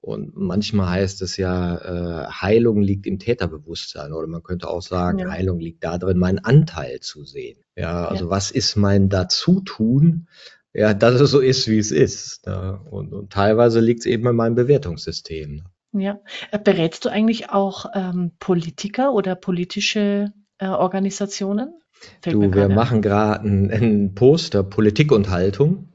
[0.03, 4.12] Und manchmal heißt es ja, äh, Heilung liegt im Täterbewusstsein.
[4.12, 5.31] Oder man könnte auch sagen, ja.
[5.31, 7.57] Heilung liegt darin, meinen Anteil zu sehen.
[7.75, 8.31] Ja, also ja.
[8.31, 10.29] was ist mein Dazutun?
[10.75, 12.45] Ja, dass es so ist, wie es ist.
[12.45, 12.73] Ja.
[12.90, 15.62] Und, und teilweise liegt es eben in meinem Bewertungssystem.
[16.00, 16.20] Ja.
[16.50, 21.74] Äh, berätst du eigentlich auch ähm, Politiker oder politische äh, Organisationen?
[22.20, 25.88] Fällt du, wir machen gerade ein, ein, Poster Politik und Haltung,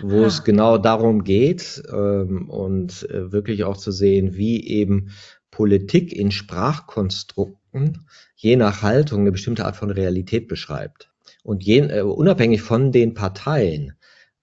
[0.00, 0.26] wo ah.
[0.26, 5.10] es genau darum geht ähm, und äh, wirklich auch zu sehen, wie eben
[5.50, 11.10] Politik in Sprachkonstrukten je nach Haltung eine bestimmte Art von Realität beschreibt.
[11.42, 13.94] Und je, äh, unabhängig von den Parteien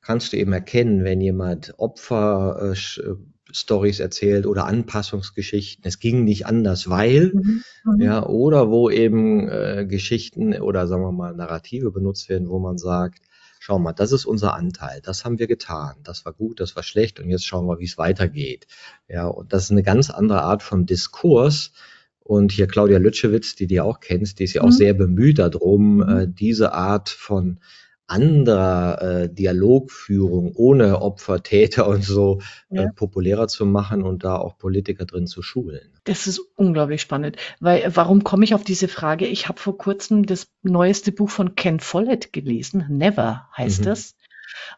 [0.01, 3.15] kannst du eben erkennen, wenn jemand Opfer äh, äh,
[3.51, 5.83] Stories erzählt oder Anpassungsgeschichten.
[5.85, 7.63] Es ging nicht anders, weil, mhm.
[7.85, 8.01] Mhm.
[8.01, 12.77] ja, oder wo eben äh, Geschichten oder sagen wir mal Narrative benutzt werden, wo man
[12.77, 13.21] sagt,
[13.59, 16.83] schau mal, das ist unser Anteil, das haben wir getan, das war gut, das war
[16.83, 18.67] schlecht und jetzt schauen wir, wie es weitergeht.
[19.07, 21.71] Ja, und das ist eine ganz andere Art von Diskurs.
[22.19, 24.71] Und hier Claudia Lütschewitz, die du auch kennst, die ist ja auch mhm.
[24.71, 26.09] sehr bemüht darum, mhm.
[26.09, 27.59] äh, diese Art von
[28.07, 32.39] anderer äh, Dialogführung ohne Opfer, Täter und so
[32.69, 32.83] äh, ja.
[32.83, 35.93] äh, populärer zu machen und da auch Politiker drin zu schulen.
[36.05, 39.27] Das ist unglaublich spannend, weil warum komme ich auf diese Frage?
[39.27, 43.85] Ich habe vor kurzem das neueste Buch von Ken Follett gelesen, Never heißt mhm.
[43.85, 44.15] das.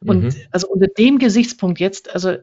[0.02, 0.36] Und mhm.
[0.52, 2.38] also unter dem Gesichtspunkt jetzt, also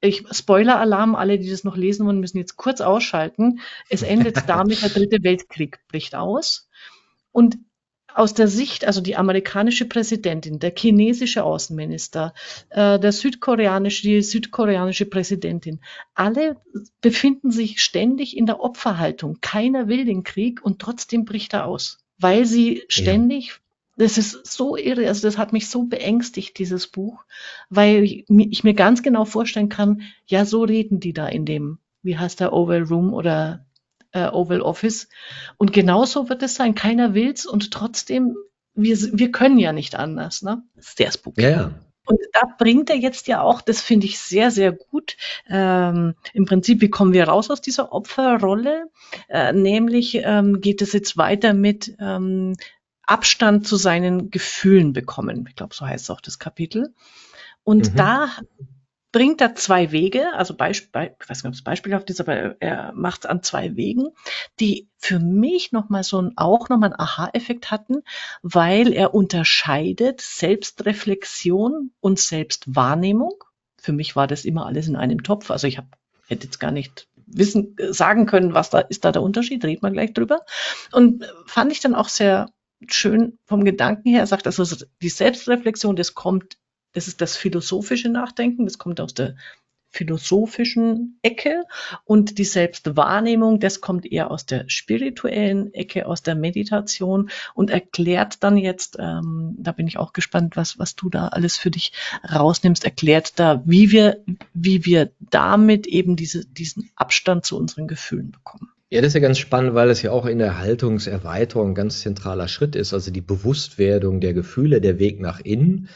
[0.00, 3.60] ich Spoiler-Alarm, alle, die das noch lesen wollen, müssen jetzt kurz ausschalten.
[3.88, 6.68] Es endet damit, der dritte Weltkrieg bricht aus.
[7.32, 7.58] Und
[8.16, 12.32] aus der Sicht, also die amerikanische Präsidentin, der chinesische Außenminister,
[12.70, 15.80] äh, der südkoreanische, die südkoreanische Präsidentin,
[16.14, 16.56] alle
[17.02, 19.38] befinden sich ständig in der Opferhaltung.
[19.42, 23.54] Keiner will den Krieg und trotzdem bricht er aus, weil sie ständig ja.
[23.98, 27.24] Das ist so irre, also das hat mich so beängstigt, dieses Buch,
[27.70, 31.78] weil ich, ich mir ganz genau vorstellen kann, ja, so reden die da in dem,
[32.02, 33.64] wie heißt der Oval Room oder
[34.12, 35.08] äh, Oval Office.
[35.56, 36.74] Und genauso wird es sein.
[36.74, 38.36] Keiner will's und trotzdem,
[38.74, 40.42] wir, wir können ja nicht anders.
[40.42, 40.62] Ne?
[40.74, 41.42] Das ist der spooky.
[41.42, 41.70] Ja, ja.
[42.06, 45.16] Und da bringt er jetzt ja auch, das finde ich sehr, sehr gut,
[45.48, 48.90] ähm, im Prinzip, wie kommen wir raus aus dieser Opferrolle?
[49.28, 52.54] Äh, nämlich ähm, geht es jetzt weiter mit ähm,
[53.02, 55.46] Abstand zu seinen Gefühlen bekommen.
[55.48, 56.94] Ich glaube, so heißt auch das Kapitel.
[57.64, 57.96] Und mhm.
[57.96, 58.28] da
[59.16, 62.92] bringt er zwei Wege, also Beispiel, ich weiß nicht, ob es beispielhaft ist, aber er
[62.92, 64.08] macht es an zwei Wegen,
[64.60, 68.02] die für mich nochmal so ein, auch nochmal einen Aha-Effekt hatten,
[68.42, 73.42] weil er unterscheidet Selbstreflexion und Selbstwahrnehmung.
[73.78, 75.50] Für mich war das immer alles in einem Topf.
[75.50, 75.88] Also ich habe
[76.26, 79.92] hätte jetzt gar nicht wissen, sagen können, was da ist da der Unterschied, reden wir
[79.92, 80.44] gleich drüber.
[80.92, 82.50] Und fand ich dann auch sehr
[82.86, 84.20] schön vom Gedanken her.
[84.20, 84.62] Er sagt also,
[85.00, 86.58] die Selbstreflexion, das kommt
[86.96, 89.36] das ist das philosophische Nachdenken, das kommt aus der
[89.90, 91.64] philosophischen Ecke.
[92.04, 98.42] Und die Selbstwahrnehmung, das kommt eher aus der spirituellen Ecke, aus der Meditation und erklärt
[98.42, 101.92] dann jetzt, ähm, da bin ich auch gespannt, was, was du da alles für dich
[102.30, 104.22] rausnimmst, erklärt da, wie wir,
[104.54, 108.70] wie wir damit eben diese, diesen Abstand zu unseren Gefühlen bekommen.
[108.88, 112.00] Ja, das ist ja ganz spannend, weil es ja auch in der Haltungserweiterung ein ganz
[112.02, 115.88] zentraler Schritt ist, also die Bewusstwerdung der Gefühle, der Weg nach innen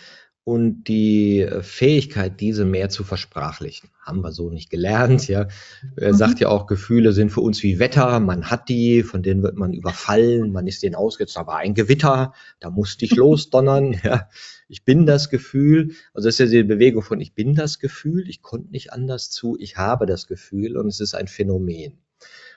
[0.51, 3.89] und die äh, Fähigkeit, diese mehr zu versprachlichen.
[4.03, 5.47] Haben wir so nicht gelernt, ja.
[5.95, 6.17] Er mhm.
[6.17, 9.55] sagt ja auch, Gefühle sind für uns wie Wetter, man hat die, von denen wird
[9.55, 14.29] man überfallen, man ist denen ausgesetzt, aber ein Gewitter, da musste ich losdonnern, ja.
[14.67, 18.29] Ich bin das Gefühl, also das ist ja die Bewegung von ich bin das Gefühl,
[18.29, 21.99] ich konnte nicht anders zu, ich habe das Gefühl und es ist ein Phänomen.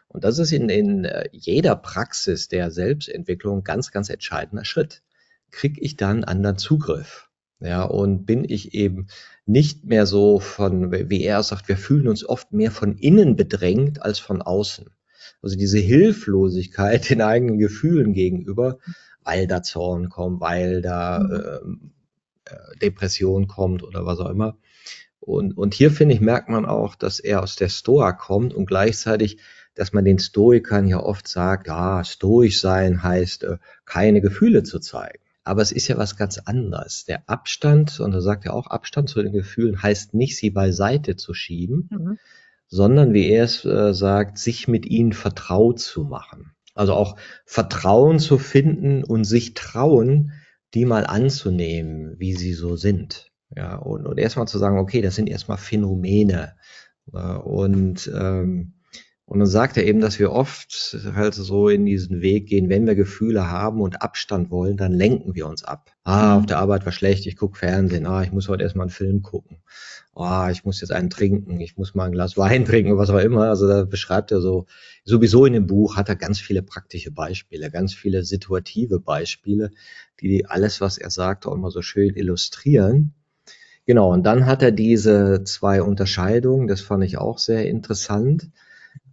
[0.08, 5.04] Und das ist in, in äh, jeder Praxis der Selbstentwicklung ein ganz, ganz entscheidender Schritt.
[5.52, 7.30] Krieg ich dann anderen Zugriff?
[7.64, 9.08] Ja, und bin ich eben
[9.46, 14.02] nicht mehr so von, wie er sagt, wir fühlen uns oft mehr von innen bedrängt
[14.02, 14.90] als von außen.
[15.42, 18.80] Also diese Hilflosigkeit den eigenen Gefühlen gegenüber,
[19.24, 21.92] weil da Zorn kommt, weil da mhm.
[22.44, 24.58] äh, Depression kommt oder was auch immer.
[25.22, 28.66] Und, und hier finde ich, merkt man auch, dass er aus der Stoa kommt und
[28.66, 29.38] gleichzeitig,
[29.74, 34.80] dass man den Stoikern ja oft sagt, ja, stoisch sein heißt, äh, keine Gefühle zu
[34.80, 35.23] zeigen.
[35.44, 37.06] Aber es ist ja was ganz anderes.
[37.06, 41.16] Der Abstand, und da sagt er auch, Abstand zu den Gefühlen heißt nicht, sie beiseite
[41.16, 42.20] zu schieben, mhm.
[42.68, 46.54] sondern, wie er es äh, sagt, sich mit ihnen vertraut zu machen.
[46.76, 50.32] Also auch Vertrauen zu finden und sich trauen,
[50.74, 53.32] die mal anzunehmen, wie sie so sind.
[53.56, 56.56] Ja, und, und erstmal zu sagen, okay, das sind erstmal Phänomene.
[57.14, 58.74] Äh, und ähm,
[59.26, 62.86] und dann sagt er eben, dass wir oft halt so in diesen Weg gehen, wenn
[62.86, 65.92] wir Gefühle haben und Abstand wollen, dann lenken wir uns ab.
[66.04, 68.06] Ah, auf der Arbeit war schlecht, ich gucke Fernsehen.
[68.06, 69.60] Ah, ich muss heute erstmal einen Film gucken.
[70.14, 73.20] Ah, ich muss jetzt einen trinken, ich muss mal ein Glas Wein trinken, was auch
[73.20, 73.48] immer.
[73.48, 74.66] Also da beschreibt er so,
[75.06, 79.72] sowieso in dem Buch hat er ganz viele praktische Beispiele, ganz viele situative Beispiele,
[80.20, 83.14] die alles, was er sagt, auch immer so schön illustrieren.
[83.86, 88.50] Genau, und dann hat er diese zwei Unterscheidungen, das fand ich auch sehr interessant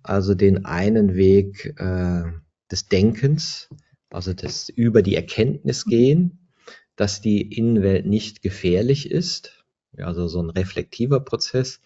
[0.02, 2.24] also den einen Weg äh,
[2.70, 3.68] des Denkens,
[4.10, 6.48] also das über die Erkenntnis gehen,
[6.96, 9.64] dass die Innenwelt nicht gefährlich ist,
[9.96, 11.80] also so ein reflektiver Prozess,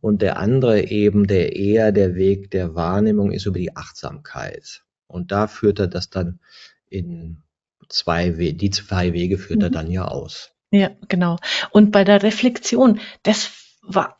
[0.00, 4.82] und der andere eben, der eher der Weg der Wahrnehmung ist über die Achtsamkeit.
[5.06, 6.40] Und da führt er das dann
[6.88, 7.42] in
[7.88, 9.64] zwei, die zwei Wege führt mhm.
[9.64, 10.52] er dann ja aus.
[10.70, 11.36] Ja, genau.
[11.70, 13.50] Und bei der Reflexion, das
[13.82, 14.19] war,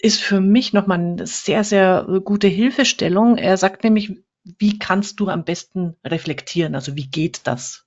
[0.00, 3.36] ist für mich nochmal eine sehr, sehr gute Hilfestellung.
[3.36, 6.74] Er sagt nämlich, wie kannst du am besten reflektieren?
[6.74, 7.84] Also wie geht das?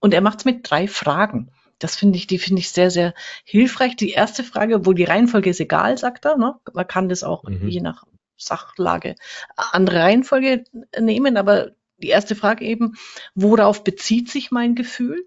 [0.00, 1.50] Und er macht es mit drei Fragen.
[1.78, 3.14] Das finde ich, die finde ich sehr, sehr
[3.44, 3.96] hilfreich.
[3.96, 6.36] Die erste Frage, wo die Reihenfolge ist egal, sagt er.
[6.36, 6.54] Ne?
[6.72, 7.68] Man kann das auch mhm.
[7.68, 8.04] je nach
[8.36, 9.14] Sachlage
[9.56, 10.64] andere Reihenfolge
[10.98, 12.94] nehmen, aber die erste Frage eben,
[13.34, 15.24] worauf bezieht sich mein Gefühl?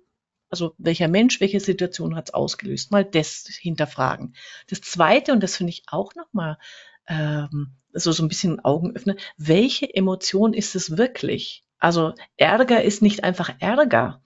[0.50, 2.92] Also welcher Mensch, welche Situation hat es ausgelöst?
[2.92, 4.36] Mal das hinterfragen.
[4.70, 6.58] Das zweite, und das finde ich auch nochmal
[7.08, 11.64] ähm, so, so ein bisschen Augen öffnen, welche Emotion ist es wirklich?
[11.80, 14.22] Also Ärger ist nicht einfach Ärger,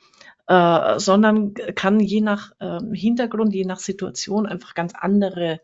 [0.48, 5.62] äh, sondern kann je nach äh, Hintergrund, je nach Situation einfach ganz andere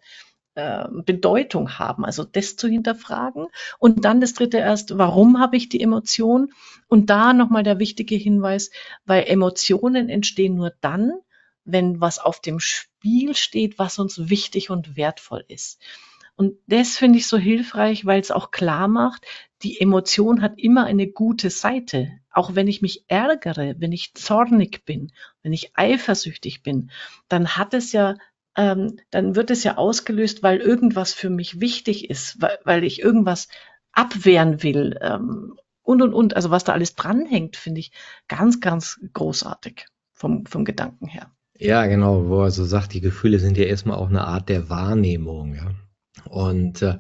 [0.58, 2.04] äh, Bedeutung haben.
[2.04, 3.46] Also das zu hinterfragen.
[3.78, 6.52] Und dann das dritte erst, warum habe ich die Emotion?
[6.88, 8.72] Und da nochmal der wichtige Hinweis,
[9.06, 11.12] weil Emotionen entstehen nur dann,
[11.64, 15.80] wenn was auf dem Spiel steht, was uns wichtig und wertvoll ist.
[16.36, 19.28] Und das finde ich so hilfreich, weil es auch klar macht,
[19.62, 22.10] die Emotion hat immer eine gute Seite.
[22.32, 25.12] Auch wenn ich mich ärgere, wenn ich zornig bin,
[25.44, 26.90] wenn ich eifersüchtig bin,
[27.28, 28.16] dann hat es ja
[28.58, 33.00] ähm, dann wird es ja ausgelöst, weil irgendwas für mich wichtig ist, weil, weil ich
[33.02, 33.48] irgendwas
[33.92, 36.36] abwehren will ähm, und und und.
[36.36, 37.92] Also was da alles dranhängt, finde ich
[38.28, 41.32] ganz, ganz großartig vom, vom Gedanken her.
[41.60, 44.70] Ja, genau, wo er so sagt, die Gefühle sind ja erstmal auch eine Art der
[44.70, 45.72] Wahrnehmung, ja.
[46.28, 46.98] Und äh,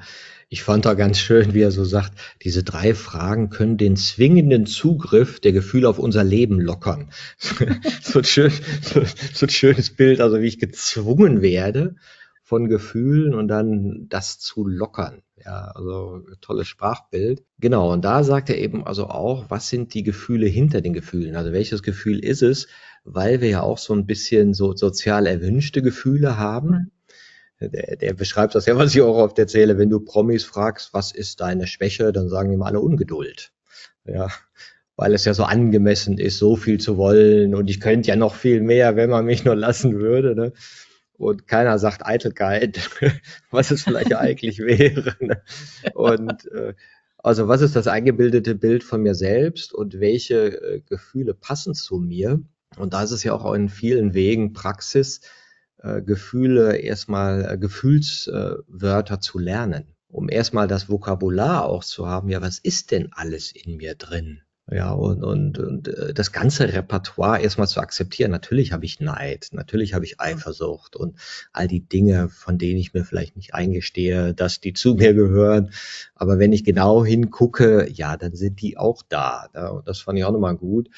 [0.50, 4.66] ich fand auch ganz schön, wie er so sagt, diese drei Fragen können den zwingenden
[4.66, 7.10] Zugriff der Gefühle auf unser Leben lockern.
[8.02, 9.02] so, ein schön, so,
[9.34, 11.96] so ein schönes Bild, also wie ich gezwungen werde
[12.48, 15.22] von Gefühlen und dann das zu lockern.
[15.44, 17.44] Ja, also tolles Sprachbild.
[17.60, 21.36] Genau, und da sagt er eben also auch, was sind die Gefühle hinter den Gefühlen?
[21.36, 22.70] Also welches Gefühl ist es?
[23.04, 26.92] Weil wir ja auch so ein bisschen so sozial erwünschte Gefühle haben.
[27.60, 29.78] Der, der beschreibt das ja, was ich auch oft erzähle.
[29.78, 33.52] Wenn du Promis fragst, was ist deine Schwäche, dann sagen mal alle Ungeduld.
[34.06, 34.30] Ja,
[34.96, 38.36] weil es ja so angemessen ist, so viel zu wollen und ich könnte ja noch
[38.36, 40.36] viel mehr, wenn man mich nur lassen würde.
[40.36, 40.54] Ne?
[41.18, 42.90] Und keiner sagt Eitelkeit,
[43.52, 45.16] was es vielleicht eigentlich wäre.
[45.20, 45.42] Ne?
[45.94, 46.74] Und äh,
[47.18, 51.98] also was ist das eingebildete Bild von mir selbst und welche äh, Gefühle passen zu
[51.98, 52.42] mir?
[52.78, 55.22] Und da ist es ja auch in vielen Wegen Praxis,
[55.80, 62.42] äh, Gefühle, erstmal äh, Gefühlswörter zu lernen, um erstmal das Vokabular auch zu haben, ja,
[62.42, 64.42] was ist denn alles in mir drin?
[64.70, 68.32] Ja, und, und, und äh, das ganze Repertoire erstmal zu akzeptieren.
[68.32, 71.18] Natürlich habe ich Neid, natürlich habe ich Eifersucht und
[71.54, 75.72] all die Dinge, von denen ich mir vielleicht nicht eingestehe, dass die zu mir gehören.
[76.16, 79.48] Aber wenn ich genau hingucke, ja, dann sind die auch da.
[79.56, 80.90] Ja, und das fand ich auch nochmal gut.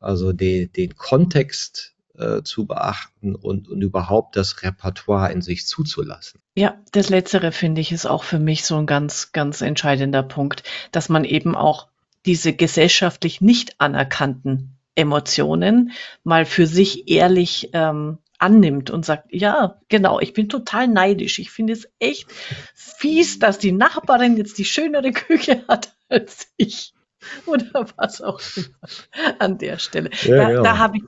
[0.00, 6.40] Also die, den Kontext äh, zu beachten und, und überhaupt das Repertoire in sich zuzulassen.
[6.54, 10.62] Ja, das Letztere finde ich ist auch für mich so ein ganz, ganz entscheidender Punkt,
[10.90, 11.88] dass man eben auch
[12.26, 20.20] diese gesellschaftlich nicht anerkannten Emotionen mal für sich ehrlich ähm, annimmt und sagt, ja, genau,
[20.20, 21.38] ich bin total neidisch.
[21.38, 22.26] Ich finde es echt
[22.74, 26.92] fies, dass die Nachbarin jetzt die schönere Küche hat als ich.
[27.46, 30.10] Oder was auch immer an der Stelle.
[30.22, 30.62] Ja, da, ja.
[30.62, 31.06] da habe ich äh,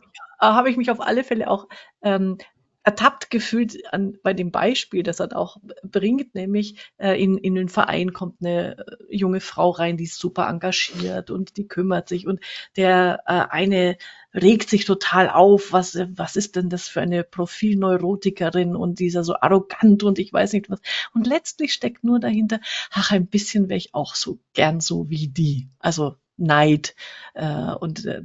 [0.52, 1.68] habe ich mich auf alle Fälle auch
[2.02, 2.36] ähm,
[2.84, 7.70] ertappt gefühlt an, bei dem Beispiel, das er auch bringt, nämlich äh, in, in den
[7.70, 12.26] Verein kommt eine äh, junge Frau rein, die ist super engagiert und die kümmert sich
[12.26, 12.40] und
[12.76, 13.96] der äh, eine
[14.34, 19.34] regt sich total auf, was, was ist denn das für eine Profilneurotikerin und dieser so
[19.40, 20.80] arrogant und ich weiß nicht was.
[21.14, 25.28] Und letztlich steckt nur dahinter, ach, ein bisschen wäre ich auch so gern so wie
[25.28, 25.70] die.
[25.78, 26.94] Also Neid.
[27.34, 28.22] Äh, und äh,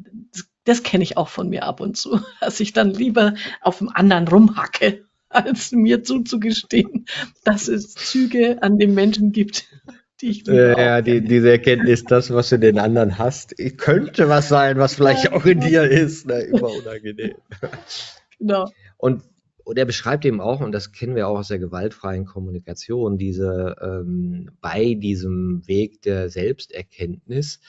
[0.66, 3.90] das kenne ich auch von mir ab und zu, dass ich dann lieber auf dem
[3.90, 7.06] anderen rumhacke, als mir zuzugestehen,
[7.44, 9.66] dass es Züge an dem Menschen gibt,
[10.22, 10.76] die ich liebe.
[10.78, 15.26] Ja, die, diese Erkenntnis, das, was du den anderen hast, könnte was sein, was vielleicht
[15.26, 16.28] ja, auch in dir ist.
[16.28, 16.42] Ne?
[16.42, 17.36] Immer unangenehm.
[18.38, 18.70] Genau.
[18.98, 19.24] Und,
[19.64, 23.76] und er beschreibt eben auch, und das kennen wir auch aus der gewaltfreien Kommunikation, diese
[23.82, 27.60] ähm, bei diesem Weg der Selbsterkenntnis,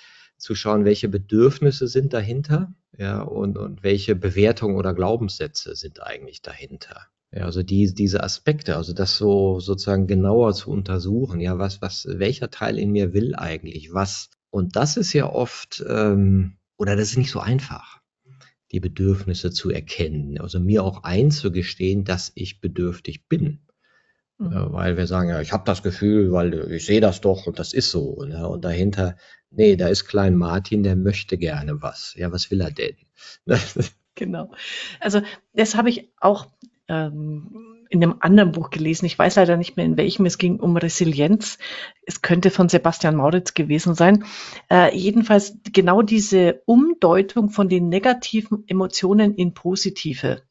[0.41, 6.43] zu schauen, welche Bedürfnisse sind dahinter, ja, und, und welche Bewertungen oder Glaubenssätze sind eigentlich
[6.43, 7.07] dahinter.
[7.33, 12.07] Ja, also die, diese Aspekte, also das so sozusagen genauer zu untersuchen, ja, was, was,
[12.09, 14.31] welcher Teil in mir will eigentlich was?
[14.51, 18.01] Und das ist ja oft, ähm, oder das ist nicht so einfach,
[18.73, 23.61] die Bedürfnisse zu erkennen, also mir auch einzugestehen, dass ich bedürftig bin.
[24.41, 24.53] Mhm.
[24.53, 27.61] Ja, weil wir sagen, ja, ich habe das Gefühl, weil ich sehe das doch und
[27.61, 28.25] das ist so.
[28.25, 28.49] Ne?
[28.49, 29.15] Und dahinter
[29.51, 32.15] nee, da ist Klein Martin, der möchte gerne was.
[32.17, 32.97] Ja, was will er denn?
[34.15, 34.51] genau.
[35.01, 35.23] Also
[35.53, 36.47] das habe ich auch
[36.89, 39.07] ähm, in einem anderen Buch gelesen.
[39.07, 40.27] Ich weiß leider nicht mehr in welchem.
[40.27, 41.59] Es ging um Resilienz.
[42.07, 44.25] Es könnte von Sebastian Mauritz gewesen sein.
[44.71, 50.43] Äh, jedenfalls genau diese Umdeutung von den negativen Emotionen in positive.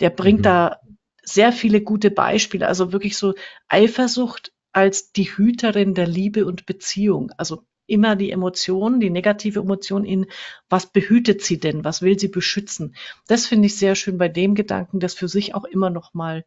[0.00, 0.44] Der bringt mhm.
[0.44, 0.80] da
[1.28, 2.66] sehr viele gute Beispiele.
[2.66, 3.34] Also wirklich so
[3.68, 7.32] Eifersucht als die Hüterin der Liebe und Beziehung.
[7.36, 10.26] Also immer die Emotion, die negative Emotion in,
[10.68, 11.84] was behütet sie denn?
[11.84, 12.94] Was will sie beschützen?
[13.28, 16.44] Das finde ich sehr schön bei dem Gedanken, das für sich auch immer noch mal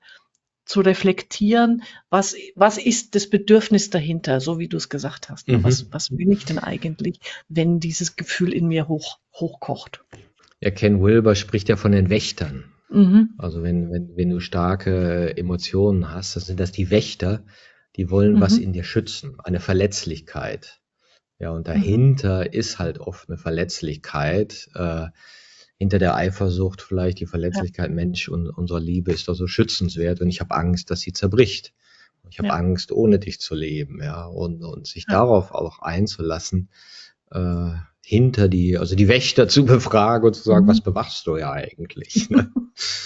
[0.65, 5.47] zu reflektieren, was, was ist das Bedürfnis dahinter, so wie du es gesagt hast.
[5.47, 5.63] Mhm.
[5.63, 10.03] Was, was will ich denn eigentlich, wenn dieses Gefühl in mir hoch, hochkocht?
[10.61, 12.65] Ja, Ken Wilber spricht ja von den Wächtern.
[12.89, 13.35] Mhm.
[13.37, 17.43] Also wenn, wenn, wenn du starke Emotionen hast, dann sind das die Wächter,
[17.95, 18.41] die wollen mhm.
[18.41, 20.79] was in dir schützen, eine Verletzlichkeit.
[21.39, 21.71] Ja, und mhm.
[21.71, 22.51] dahinter mhm.
[22.51, 24.69] ist halt oft eine Verletzlichkeit.
[24.75, 25.07] Äh,
[25.79, 27.95] hinter der Eifersucht vielleicht die Verletzlichkeit, ja.
[27.95, 31.73] Mensch, und unsere Liebe ist doch so schützenswert und ich habe Angst, dass sie zerbricht.
[32.29, 32.53] Ich habe ja.
[32.55, 35.15] Angst, ohne dich zu leben, ja, und, und sich ja.
[35.15, 36.69] darauf auch einzulassen,
[37.31, 37.71] äh,
[38.09, 40.69] hinter die, also die Wächter zu befragen und zu sagen, mhm.
[40.69, 42.27] was bewachst du ja eigentlich?
[42.31, 42.51] Ne?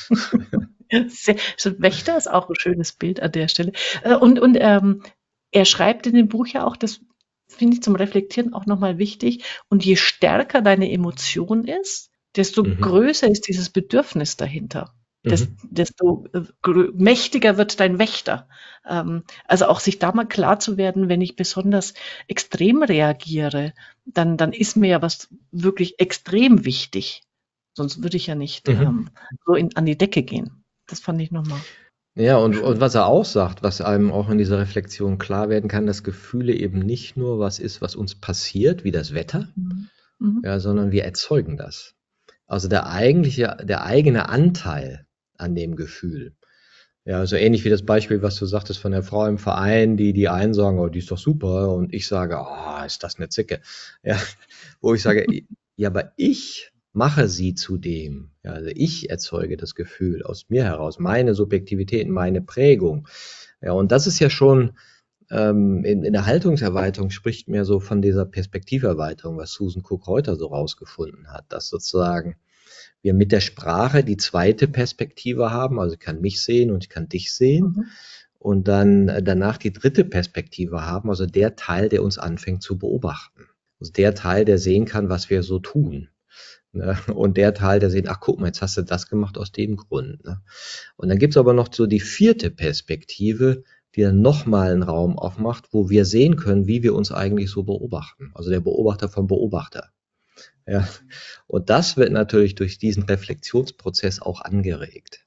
[1.09, 1.35] Sehr,
[1.79, 3.73] Wächter ist auch ein schönes Bild an der Stelle.
[4.03, 5.03] Äh, und, und ähm,
[5.51, 7.01] er schreibt in dem Buch ja auch, das
[7.49, 9.43] finde ich zum Reflektieren auch nochmal wichtig.
[9.67, 12.79] Und je stärker deine Emotion ist, desto mhm.
[12.79, 14.93] größer ist dieses Bedürfnis dahinter.
[15.23, 15.57] Mhm.
[15.63, 16.41] Desto äh,
[16.95, 18.47] mächtiger wird dein Wächter.
[18.87, 21.93] Ähm, also auch sich da mal klar zu werden, wenn ich besonders
[22.27, 23.73] extrem reagiere,
[24.05, 27.23] dann, dann ist mir ja was wirklich extrem wichtig.
[27.73, 28.81] Sonst würde ich ja nicht mhm.
[28.81, 29.09] ähm,
[29.45, 30.63] so in, an die Decke gehen.
[30.87, 31.59] Das fand ich nochmal.
[32.15, 35.67] Ja, und, und was er auch sagt, was einem auch in dieser Reflexion klar werden
[35.67, 39.89] kann, dass Gefühle eben nicht nur was ist, was uns passiert, wie das Wetter, mhm.
[40.19, 40.41] mhm.
[40.43, 41.95] ja, sondern wir erzeugen das.
[42.45, 46.33] Also der eigentliche, der eigene Anteil an dem Gefühl.
[47.05, 50.13] Ja, so ähnlich wie das Beispiel, was du sagtest von der Frau im Verein, die
[50.13, 53.29] die einen sagen, oh, die ist doch super, und ich sage, oh, ist das eine
[53.29, 53.61] Zicke.
[54.03, 54.17] Ja,
[54.81, 55.25] wo ich sage,
[55.75, 58.31] ja, aber ich mache sie zu dem.
[58.43, 63.07] Ja, also ich erzeuge das Gefühl aus mir heraus, meine Subjektivität, meine Prägung.
[63.61, 64.73] Ja, und das ist ja schon
[65.29, 70.35] ähm, in, in der Haltungserweiterung spricht mir so von dieser Perspektiverweiterung, was Susan Cook heute
[70.35, 72.35] so rausgefunden hat, dass sozusagen
[73.03, 76.89] wir mit der Sprache die zweite Perspektive haben, also ich kann mich sehen und ich
[76.89, 77.75] kann dich sehen.
[77.75, 77.85] Mhm.
[78.39, 82.77] Und dann äh, danach die dritte Perspektive haben, also der Teil, der uns anfängt zu
[82.77, 83.45] beobachten.
[83.79, 86.09] Also der Teil, der sehen kann, was wir so tun.
[86.71, 86.97] Ne?
[87.13, 89.75] Und der Teil, der sehen, ach guck mal, jetzt hast du das gemacht aus dem
[89.75, 90.23] Grund.
[90.25, 90.41] Ne?
[90.95, 93.63] Und dann gibt's aber noch so die vierte Perspektive,
[93.95, 97.63] die dann nochmal einen Raum aufmacht, wo wir sehen können, wie wir uns eigentlich so
[97.63, 98.31] beobachten.
[98.33, 99.89] Also der Beobachter vom Beobachter.
[100.67, 100.87] Ja.
[101.47, 105.23] Und das wird natürlich durch diesen Reflexionsprozess auch angeregt.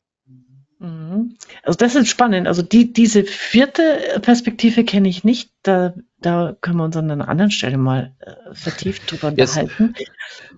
[0.79, 1.37] Mhm.
[1.63, 2.47] Also das ist spannend.
[2.47, 5.51] Also die, diese vierte Perspektive kenne ich nicht.
[5.63, 9.95] Da, da können wir uns an einer anderen Stelle mal äh, vertieft drüber unterhalten.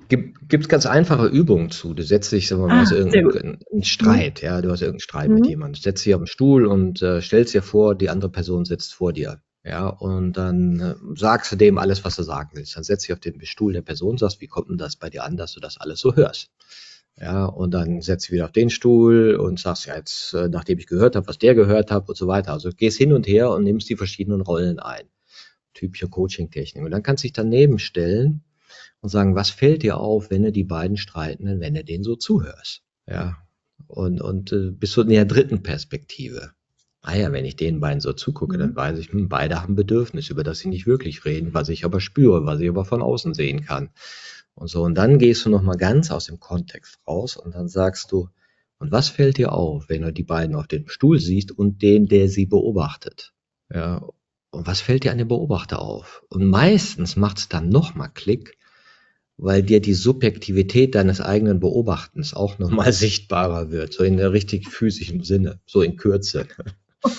[0.09, 1.95] Gibt es ganz einfache Übungen zu.
[1.95, 5.35] Du setzt dich, sagen wir mal, ah, irgendeinen Streit, ja, du hast irgendeinen Streit mhm.
[5.37, 5.75] mit jemandem.
[5.75, 8.95] Du setzt dich auf den Stuhl und äh, stellst dir vor, die andere Person sitzt
[8.95, 9.41] vor dir.
[9.65, 12.77] Ja, und dann äh, sagst du dem alles, was du sagen willst.
[12.77, 15.25] Dann setzt dich auf den Stuhl der Person, sagst, wie kommt denn das bei dir
[15.25, 16.51] an, dass du das alles so hörst?
[17.21, 20.79] Ja, und dann setzt du wieder auf den Stuhl und sagst ja jetzt, äh, nachdem
[20.79, 22.53] ich gehört habe, was der gehört hat und so weiter.
[22.53, 25.09] Also gehst hin und her und nimmst die verschiedenen Rollen ein.
[25.75, 26.85] Typische Coaching-Technik.
[26.85, 28.45] Und dann kannst du dich daneben stellen
[29.01, 32.15] und sagen, was fällt dir auf, wenn du die beiden streiten, wenn du denen so
[32.15, 32.83] zuhörst?
[33.07, 33.37] Ja.
[33.87, 36.53] Und, und äh, bist du in der dritten Perspektive.
[37.09, 38.77] Ah ja, wenn ich den beiden so zugucke, dann mhm.
[38.77, 42.01] weiß ich, hm, beide haben Bedürfnis, über das sie nicht wirklich reden, was ich aber
[42.01, 43.89] spüre, was ich aber von außen sehen kann.
[44.55, 48.13] Und so, und dann gehst du nochmal ganz aus dem Kontext raus und dann sagst
[48.13, 48.29] du,
[48.79, 52.09] und was fällt dir auf, wenn du die beiden auf dem Stuhl siehst und den,
[52.09, 53.33] der sie beobachtet?
[53.73, 54.07] Ja,
[54.51, 56.23] und was fällt dir an dem Beobachter auf?
[56.29, 58.59] Und meistens macht es dann nochmal Klick,
[59.39, 64.69] weil dir die Subjektivität deines eigenen Beobachtens auch nochmal sichtbarer wird, so in der richtig
[64.69, 66.47] physischen Sinne, so in Kürze.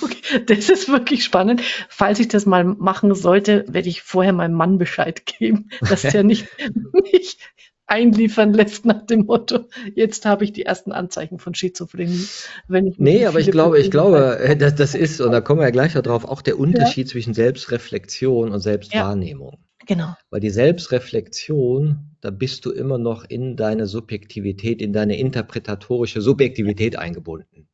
[0.01, 1.61] Okay, das ist wirklich spannend.
[1.89, 6.23] Falls ich das mal machen sollte, werde ich vorher meinem Mann Bescheid geben, dass der
[6.23, 6.47] nicht,
[7.11, 7.39] nicht
[7.87, 9.65] einliefern lässt nach dem Motto,
[9.95, 12.27] jetzt habe ich die ersten Anzeichen von Schizophrenie.
[12.67, 15.59] Wenn ich nee, aber ich glaube, ich glaube, äh, das, das ist, und da kommen
[15.59, 17.11] wir ja gleich darauf, auch der Unterschied ja.
[17.11, 19.53] zwischen Selbstreflexion und Selbstwahrnehmung.
[19.53, 19.85] Ja.
[19.87, 20.15] Genau.
[20.29, 26.95] Weil die Selbstreflexion, da bist du immer noch in deine Subjektivität, in deine interpretatorische Subjektivität
[26.95, 27.69] eingebunden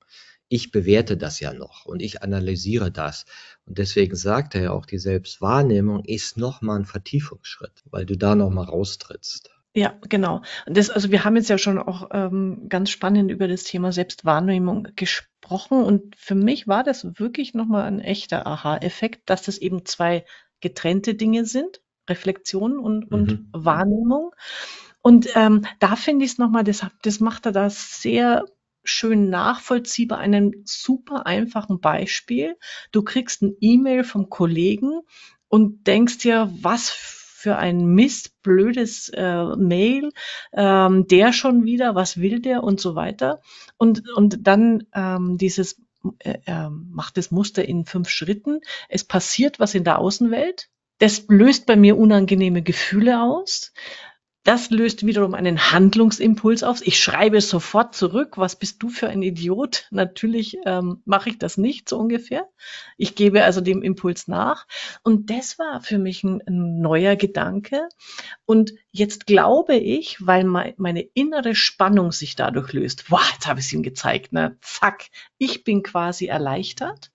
[0.47, 3.25] ich bewerte das ja noch und ich analysiere das.
[3.65, 8.35] Und deswegen sagt er ja auch, die Selbstwahrnehmung ist nochmal ein Vertiefungsschritt, weil du da
[8.35, 9.49] nochmal raustrittst.
[9.73, 10.41] Ja, genau.
[10.67, 14.87] Das, also wir haben jetzt ja schon auch ähm, ganz spannend über das Thema Selbstwahrnehmung
[14.95, 20.25] gesprochen und für mich war das wirklich nochmal ein echter Aha-Effekt, dass das eben zwei
[20.61, 23.49] getrennte Dinge sind, Reflexion und, und mhm.
[23.51, 24.31] Wahrnehmung.
[25.01, 28.45] Und ähm, da finde ich es nochmal, das, das macht er da sehr
[28.85, 32.55] schön nachvollziehbar, einem super einfachen Beispiel.
[32.91, 35.01] Du kriegst ein E-Mail vom Kollegen
[35.47, 40.09] und denkst dir, was für ein Mist, blödes äh, Mail,
[40.53, 43.41] ähm, der schon wieder, was will der und so weiter.
[43.77, 45.79] Und, und dann ähm, dieses
[46.19, 48.61] äh, macht das Muster in fünf Schritten.
[48.89, 50.69] Es passiert was in der Außenwelt.
[50.97, 53.73] Das löst bei mir unangenehme Gefühle aus.
[54.45, 56.81] Das löst wiederum einen Handlungsimpuls aus.
[56.81, 59.87] Ich schreibe sofort zurück, was bist du für ein Idiot?
[59.89, 62.47] Natürlich ähm, mache ich das nicht so ungefähr.
[62.95, 64.67] Ich gebe also dem Impuls nach.
[65.01, 67.89] Und das war für mich ein, ein neuer Gedanke.
[68.45, 73.59] Und jetzt glaube ich, weil mein, meine innere Spannung sich dadurch löst, wow, jetzt habe
[73.59, 74.59] ich es ihm gezeigt, ne?
[74.61, 75.07] zack,
[75.39, 77.11] ich bin quasi erleichtert,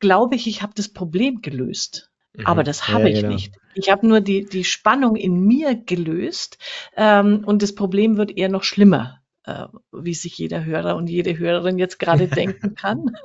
[0.00, 2.10] glaube ich, ich habe das Problem gelöst.
[2.44, 2.66] Aber mhm.
[2.66, 3.34] das habe ja, ich genau.
[3.34, 3.54] nicht.
[3.74, 6.58] Ich habe nur die, die Spannung in mir gelöst
[6.96, 11.38] ähm, und das Problem wird eher noch schlimmer, äh, wie sich jeder Hörer und jede
[11.38, 13.16] Hörerin jetzt gerade denken kann.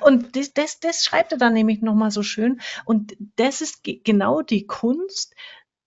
[0.00, 2.60] und das, das, das schreibt er dann nämlich nochmal so schön.
[2.84, 5.34] Und das ist genau die Kunst,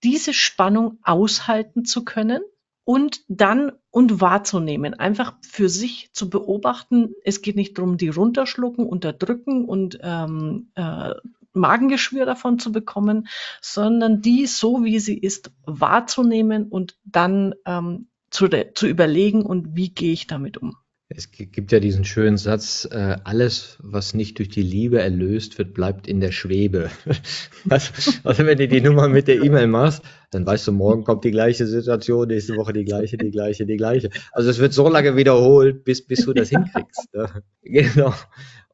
[0.04, 2.42] diese Spannung aushalten zu können
[2.86, 7.14] und dann und wahrzunehmen, einfach für sich zu beobachten.
[7.24, 11.14] Es geht nicht darum, die runterschlucken, unterdrücken und ähm, äh,
[11.60, 13.28] Magengeschwür davon zu bekommen,
[13.62, 19.90] sondern die so wie sie ist wahrzunehmen und dann ähm, zu, zu überlegen und wie
[19.90, 20.76] gehe ich damit um.
[21.12, 25.74] Es gibt ja diesen schönen Satz, äh, alles, was nicht durch die Liebe erlöst wird,
[25.74, 26.92] bleibt in der Schwebe.
[27.70, 31.24] also, also wenn du die Nummer mit der E-Mail machst, dann weißt du, morgen kommt
[31.24, 34.12] die gleiche Situation, nächste Woche die gleiche, die gleiche, die gleiche.
[34.32, 37.12] Also es wird so lange wiederholt, bis, bis du das hinkriegst.
[37.14, 37.44] Ne?
[37.64, 38.14] Genau.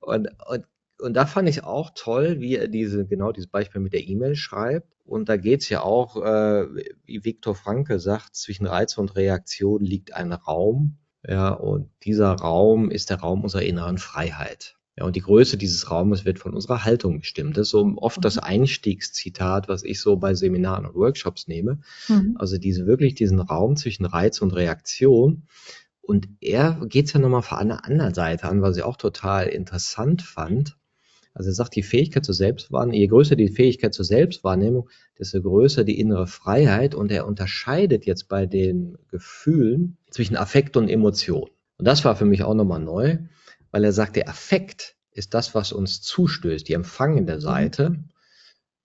[0.02, 0.66] Und, und
[1.00, 4.36] und da fand ich auch toll, wie er diese, genau dieses Beispiel mit der E-Mail
[4.36, 4.94] schreibt.
[5.04, 6.68] Und da geht's ja auch, äh,
[7.06, 10.98] wie Viktor Franke sagt, zwischen Reiz und Reaktion liegt ein Raum.
[11.28, 14.78] Ja, und dieser Raum ist der Raum unserer inneren Freiheit.
[14.98, 17.58] Ja, und die Größe dieses Raumes wird von unserer Haltung bestimmt.
[17.58, 18.44] Das ist so oft das mhm.
[18.44, 21.80] Einstiegszitat, was ich so bei Seminaren und Workshops nehme.
[22.08, 22.38] Mhm.
[22.40, 25.48] Also diese wirklich diesen Raum zwischen Reiz und Reaktion.
[26.02, 30.22] Und er geht's ja nochmal von einer anderen Seite an, was ich auch total interessant
[30.22, 30.78] fand.
[31.36, 35.84] Also er sagt, die Fähigkeit zur Selbstwahrnehmung, je größer die Fähigkeit zur Selbstwahrnehmung, desto größer
[35.84, 36.96] die innere Freiheit.
[36.96, 41.50] Und er unterscheidet jetzt bei den Gefühlen zwischen Affekt und Emotion.
[41.78, 43.18] Und das war für mich auch nochmal neu,
[43.72, 47.98] weil er sagt, der Affekt ist das, was uns zustößt, die empfangende Seite.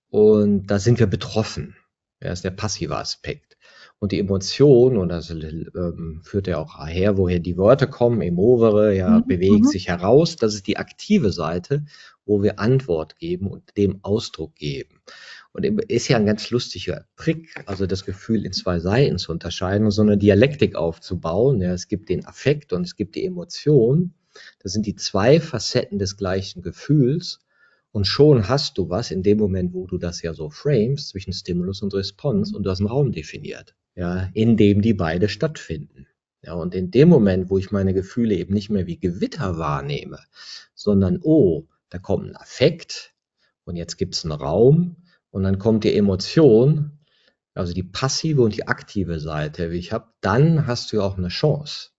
[0.09, 1.76] Und da sind wir betroffen.
[2.18, 3.49] Er ist der passive Aspekt.
[4.03, 8.96] Und die Emotion, und das ähm, führt ja auch her, woher die Wörter kommen, emovere,
[8.96, 9.26] ja, mhm.
[9.26, 9.68] bewegt mhm.
[9.68, 10.36] sich heraus.
[10.36, 11.84] Das ist die aktive Seite,
[12.24, 15.03] wo wir Antwort geben und dem Ausdruck geben.
[15.53, 19.90] Und ist ja ein ganz lustiger Trick, also das Gefühl in zwei Seiten zu unterscheiden,
[19.90, 21.61] so eine Dialektik aufzubauen.
[21.61, 24.14] Ja, es gibt den Affekt und es gibt die Emotion.
[24.62, 27.40] Das sind die zwei Facetten des gleichen Gefühls.
[27.92, 31.34] Und schon hast du was in dem Moment, wo du das ja so framest zwischen
[31.34, 36.07] Stimulus und Response und du hast einen Raum definiert ja, in dem die beide stattfinden.
[36.43, 40.20] Ja, und in dem Moment, wo ich meine Gefühle eben nicht mehr wie Gewitter wahrnehme,
[40.74, 43.14] sondern, oh, da kommt ein Affekt
[43.64, 44.97] und jetzt gibt's einen Raum
[45.30, 46.99] und dann kommt die Emotion,
[47.55, 51.18] also die passive und die aktive Seite, wie ich habe, dann hast du ja auch
[51.18, 51.91] eine Chance.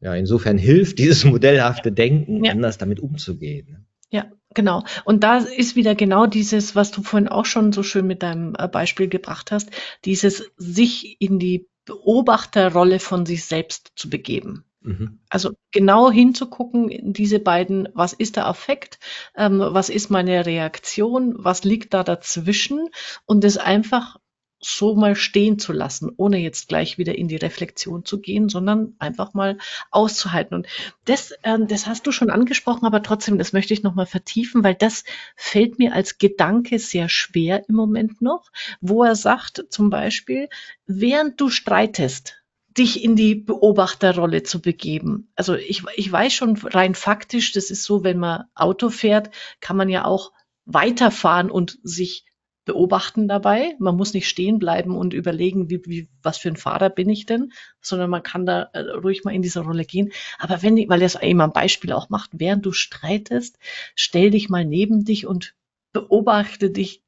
[0.00, 2.52] Ja, insofern hilft dieses modellhafte Denken, ja.
[2.52, 3.87] anders damit umzugehen.
[4.10, 4.84] Ja, genau.
[5.04, 8.54] Und da ist wieder genau dieses, was du vorhin auch schon so schön mit deinem
[8.58, 9.70] äh, Beispiel gebracht hast,
[10.04, 14.64] dieses sich in die Beobachterrolle von sich selbst zu begeben.
[14.80, 15.20] Mhm.
[15.28, 18.98] Also genau hinzugucken in diese beiden, was ist der Affekt,
[19.36, 22.88] ähm, was ist meine Reaktion, was liegt da dazwischen
[23.26, 24.16] und es einfach
[24.60, 28.94] so mal stehen zu lassen, ohne jetzt gleich wieder in die Reflexion zu gehen, sondern
[28.98, 29.58] einfach mal
[29.90, 30.54] auszuhalten.
[30.54, 30.66] Und
[31.04, 34.74] das, äh, das hast du schon angesprochen, aber trotzdem, das möchte ich nochmal vertiefen, weil
[34.74, 35.04] das
[35.36, 38.50] fällt mir als Gedanke sehr schwer im Moment noch,
[38.80, 40.48] wo er sagt, zum Beispiel,
[40.86, 42.34] während du streitest,
[42.76, 45.30] dich in die Beobachterrolle zu begeben.
[45.34, 49.30] Also ich, ich weiß schon rein faktisch, das ist so, wenn man Auto fährt,
[49.60, 50.32] kann man ja auch
[50.64, 52.24] weiterfahren und sich
[52.68, 53.74] beobachten dabei.
[53.78, 57.24] Man muss nicht stehen bleiben und überlegen, wie, wie, was für ein Fahrer bin ich
[57.24, 57.50] denn,
[57.80, 60.12] sondern man kann da äh, ruhig mal in diese Rolle gehen.
[60.38, 63.58] Aber wenn, weil er es eben am Beispiel auch macht, während du streitest,
[63.94, 65.54] stell dich mal neben dich und
[65.94, 67.02] beobachte dich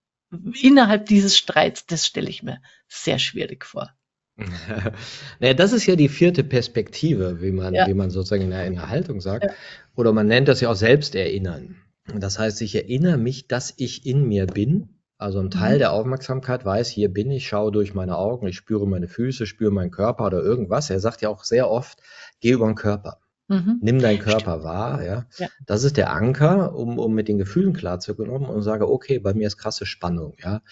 [0.62, 1.84] innerhalb dieses Streits.
[1.84, 3.92] Das stelle ich mir sehr schwierig vor.
[5.40, 7.86] naja, das ist ja die vierte Perspektive, wie man, ja.
[7.86, 9.44] wie man sozusagen in der, in der Haltung sagt.
[9.44, 9.50] Ja.
[9.94, 11.76] Oder man nennt das ja auch Selbsterinnern.
[12.06, 15.78] Das heißt, ich erinnere mich, dass ich in mir bin also ein Teil mhm.
[15.80, 19.70] der Aufmerksamkeit weiß, hier bin ich, schaue durch meine Augen, ich spüre meine Füße, spüre
[19.70, 20.88] meinen Körper oder irgendwas.
[20.88, 21.98] Er sagt ja auch sehr oft,
[22.40, 23.20] geh über den Körper.
[23.48, 23.80] Mhm.
[23.82, 25.26] Nimm deinen Körper wahr, ja?
[25.36, 25.48] ja.
[25.66, 29.46] Das ist der Anker, um, um mit den Gefühlen klarzukommen und sage, okay, bei mir
[29.46, 30.62] ist krasse Spannung, ja.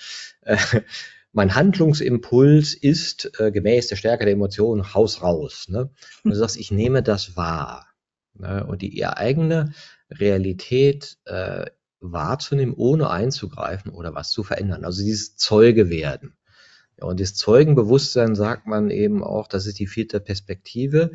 [0.42, 0.56] Äh,
[1.32, 5.66] mein Handlungsimpuls ist äh, gemäß der Stärke der Emotionen Haus raus.
[5.68, 5.90] Ne?
[6.24, 7.88] Und du sagst, ich nehme das wahr.
[8.32, 8.64] Ne?
[8.66, 9.72] Und die ihr eigene
[10.10, 11.66] Realität äh,
[12.00, 14.84] wahrzunehmen, ohne einzugreifen oder was zu verändern.
[14.84, 16.34] Also dieses Zeuge werden.
[16.98, 21.12] Ja, und das Zeugenbewusstsein sagt man eben auch, das ist die vierte Perspektive.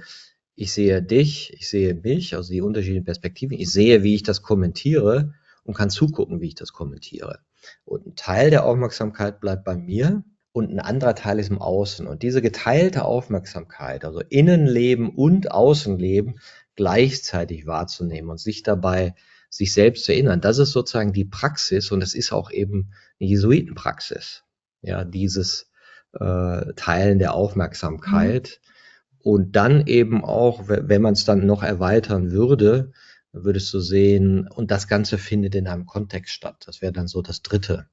[0.55, 3.57] Ich sehe dich, ich sehe mich, also die unterschiedlichen Perspektiven.
[3.57, 7.39] Ich sehe, wie ich das kommentiere und kann zugucken, wie ich das kommentiere.
[7.85, 12.07] Und ein Teil der Aufmerksamkeit bleibt bei mir und ein anderer Teil ist im Außen.
[12.07, 16.39] Und diese geteilte Aufmerksamkeit, also Innenleben und Außenleben
[16.75, 19.15] gleichzeitig wahrzunehmen und sich dabei
[19.55, 20.41] sich selbst zu erinnern.
[20.41, 24.43] Das ist sozusagen die Praxis und es ist auch eben eine Jesuitenpraxis.
[24.81, 25.69] Ja, dieses
[26.13, 28.59] äh, Teilen der Aufmerksamkeit.
[28.59, 29.19] Mhm.
[29.19, 32.91] Und dann eben auch, wenn man es dann noch erweitern würde,
[33.31, 36.63] würdest du sehen, und das Ganze findet in einem Kontext statt.
[36.65, 37.85] Das wäre dann so das Dritte.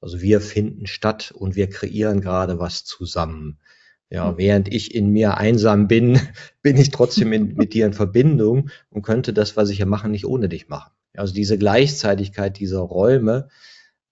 [0.00, 3.58] Also wir finden statt und wir kreieren gerade was zusammen.
[4.08, 4.38] Ja, mhm.
[4.38, 6.20] während ich in mir einsam bin,
[6.62, 10.08] bin ich trotzdem in, mit dir in Verbindung und könnte das, was ich hier mache,
[10.08, 10.92] nicht ohne dich machen.
[11.14, 13.48] Also diese Gleichzeitigkeit dieser Räume,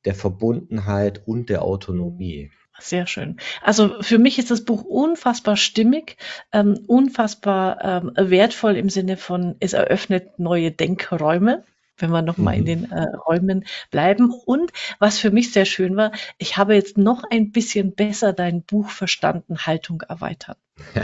[0.05, 2.51] der Verbundenheit und der Autonomie.
[2.79, 3.39] Sehr schön.
[3.63, 6.17] Also für mich ist das Buch unfassbar stimmig,
[6.53, 11.65] ähm, unfassbar ähm, wertvoll im Sinne von, es eröffnet neue Denkräume
[11.99, 12.61] wenn wir nochmal mhm.
[12.61, 14.33] in den äh, Räumen bleiben.
[14.33, 18.63] Und was für mich sehr schön war, ich habe jetzt noch ein bisschen besser dein
[18.63, 20.57] Buch verstanden, Haltung erweitern.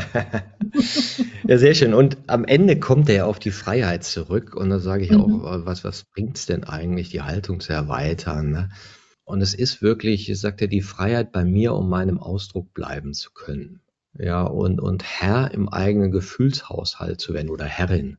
[1.49, 1.95] ja, sehr schön.
[1.95, 4.55] Und am Ende kommt er ja auf die Freiheit zurück.
[4.55, 5.20] Und da sage ich mhm.
[5.20, 8.51] auch, äh, was, was bringt es denn eigentlich, die Haltung zu erweitern?
[8.51, 8.70] Ne?
[9.24, 13.30] Und es ist wirklich, sagt er, die Freiheit bei mir, um meinem Ausdruck bleiben zu
[13.32, 13.80] können.
[14.18, 18.18] Ja, und, und Herr im eigenen Gefühlshaushalt zu werden oder Herrin.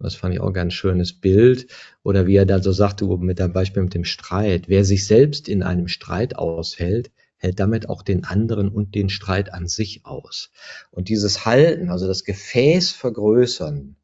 [0.00, 1.66] Das fand ich auch ein ganz schönes Bild.
[2.02, 4.68] Oder wie er dann so sagte, mit dem Beispiel mit dem Streit.
[4.68, 9.52] Wer sich selbst in einem Streit aushält, hält damit auch den anderen und den Streit
[9.52, 10.50] an sich aus.
[10.90, 13.96] Und dieses Halten, also das Gefäß vergrößern,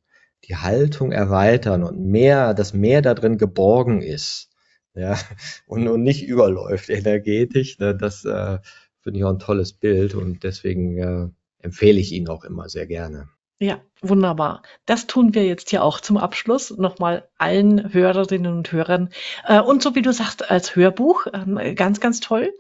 [0.45, 4.51] die Haltung erweitern und mehr, dass mehr da drin geborgen ist,
[4.95, 5.19] ja,
[5.67, 8.59] und, und nicht überläuft energetisch, ne, das äh,
[9.01, 11.29] finde ich auch ein tolles Bild und deswegen äh,
[11.59, 13.29] empfehle ich ihn auch immer sehr gerne.
[13.61, 14.63] Ja, wunderbar.
[14.85, 16.77] Das tun wir jetzt hier auch zum Abschluss.
[16.77, 19.11] Nochmal allen Hörerinnen und Hörern.
[19.47, 22.53] Äh, und so wie du sagst, als Hörbuch, ähm, ganz, ganz toll,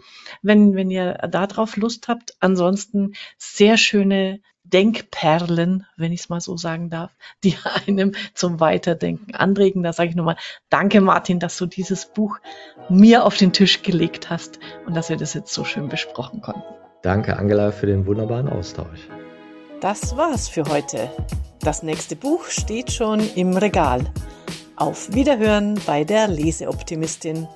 [0.42, 2.36] wenn, wenn ihr darauf Lust habt.
[2.40, 7.12] Ansonsten sehr schöne Denkperlen, wenn ich es mal so sagen darf,
[7.45, 9.82] die einem zum Weiterdenken anregen.
[9.82, 10.36] Da sage ich nochmal,
[10.70, 12.38] danke Martin, dass du dieses Buch
[12.88, 16.62] mir auf den Tisch gelegt hast und dass wir das jetzt so schön besprochen konnten.
[17.03, 19.09] Danke Angela für den wunderbaren Austausch.
[19.85, 21.11] Das war's für heute.
[21.61, 24.01] Das nächste Buch steht schon im Regal.
[24.76, 27.47] Auf Wiederhören bei der Leseoptimistin.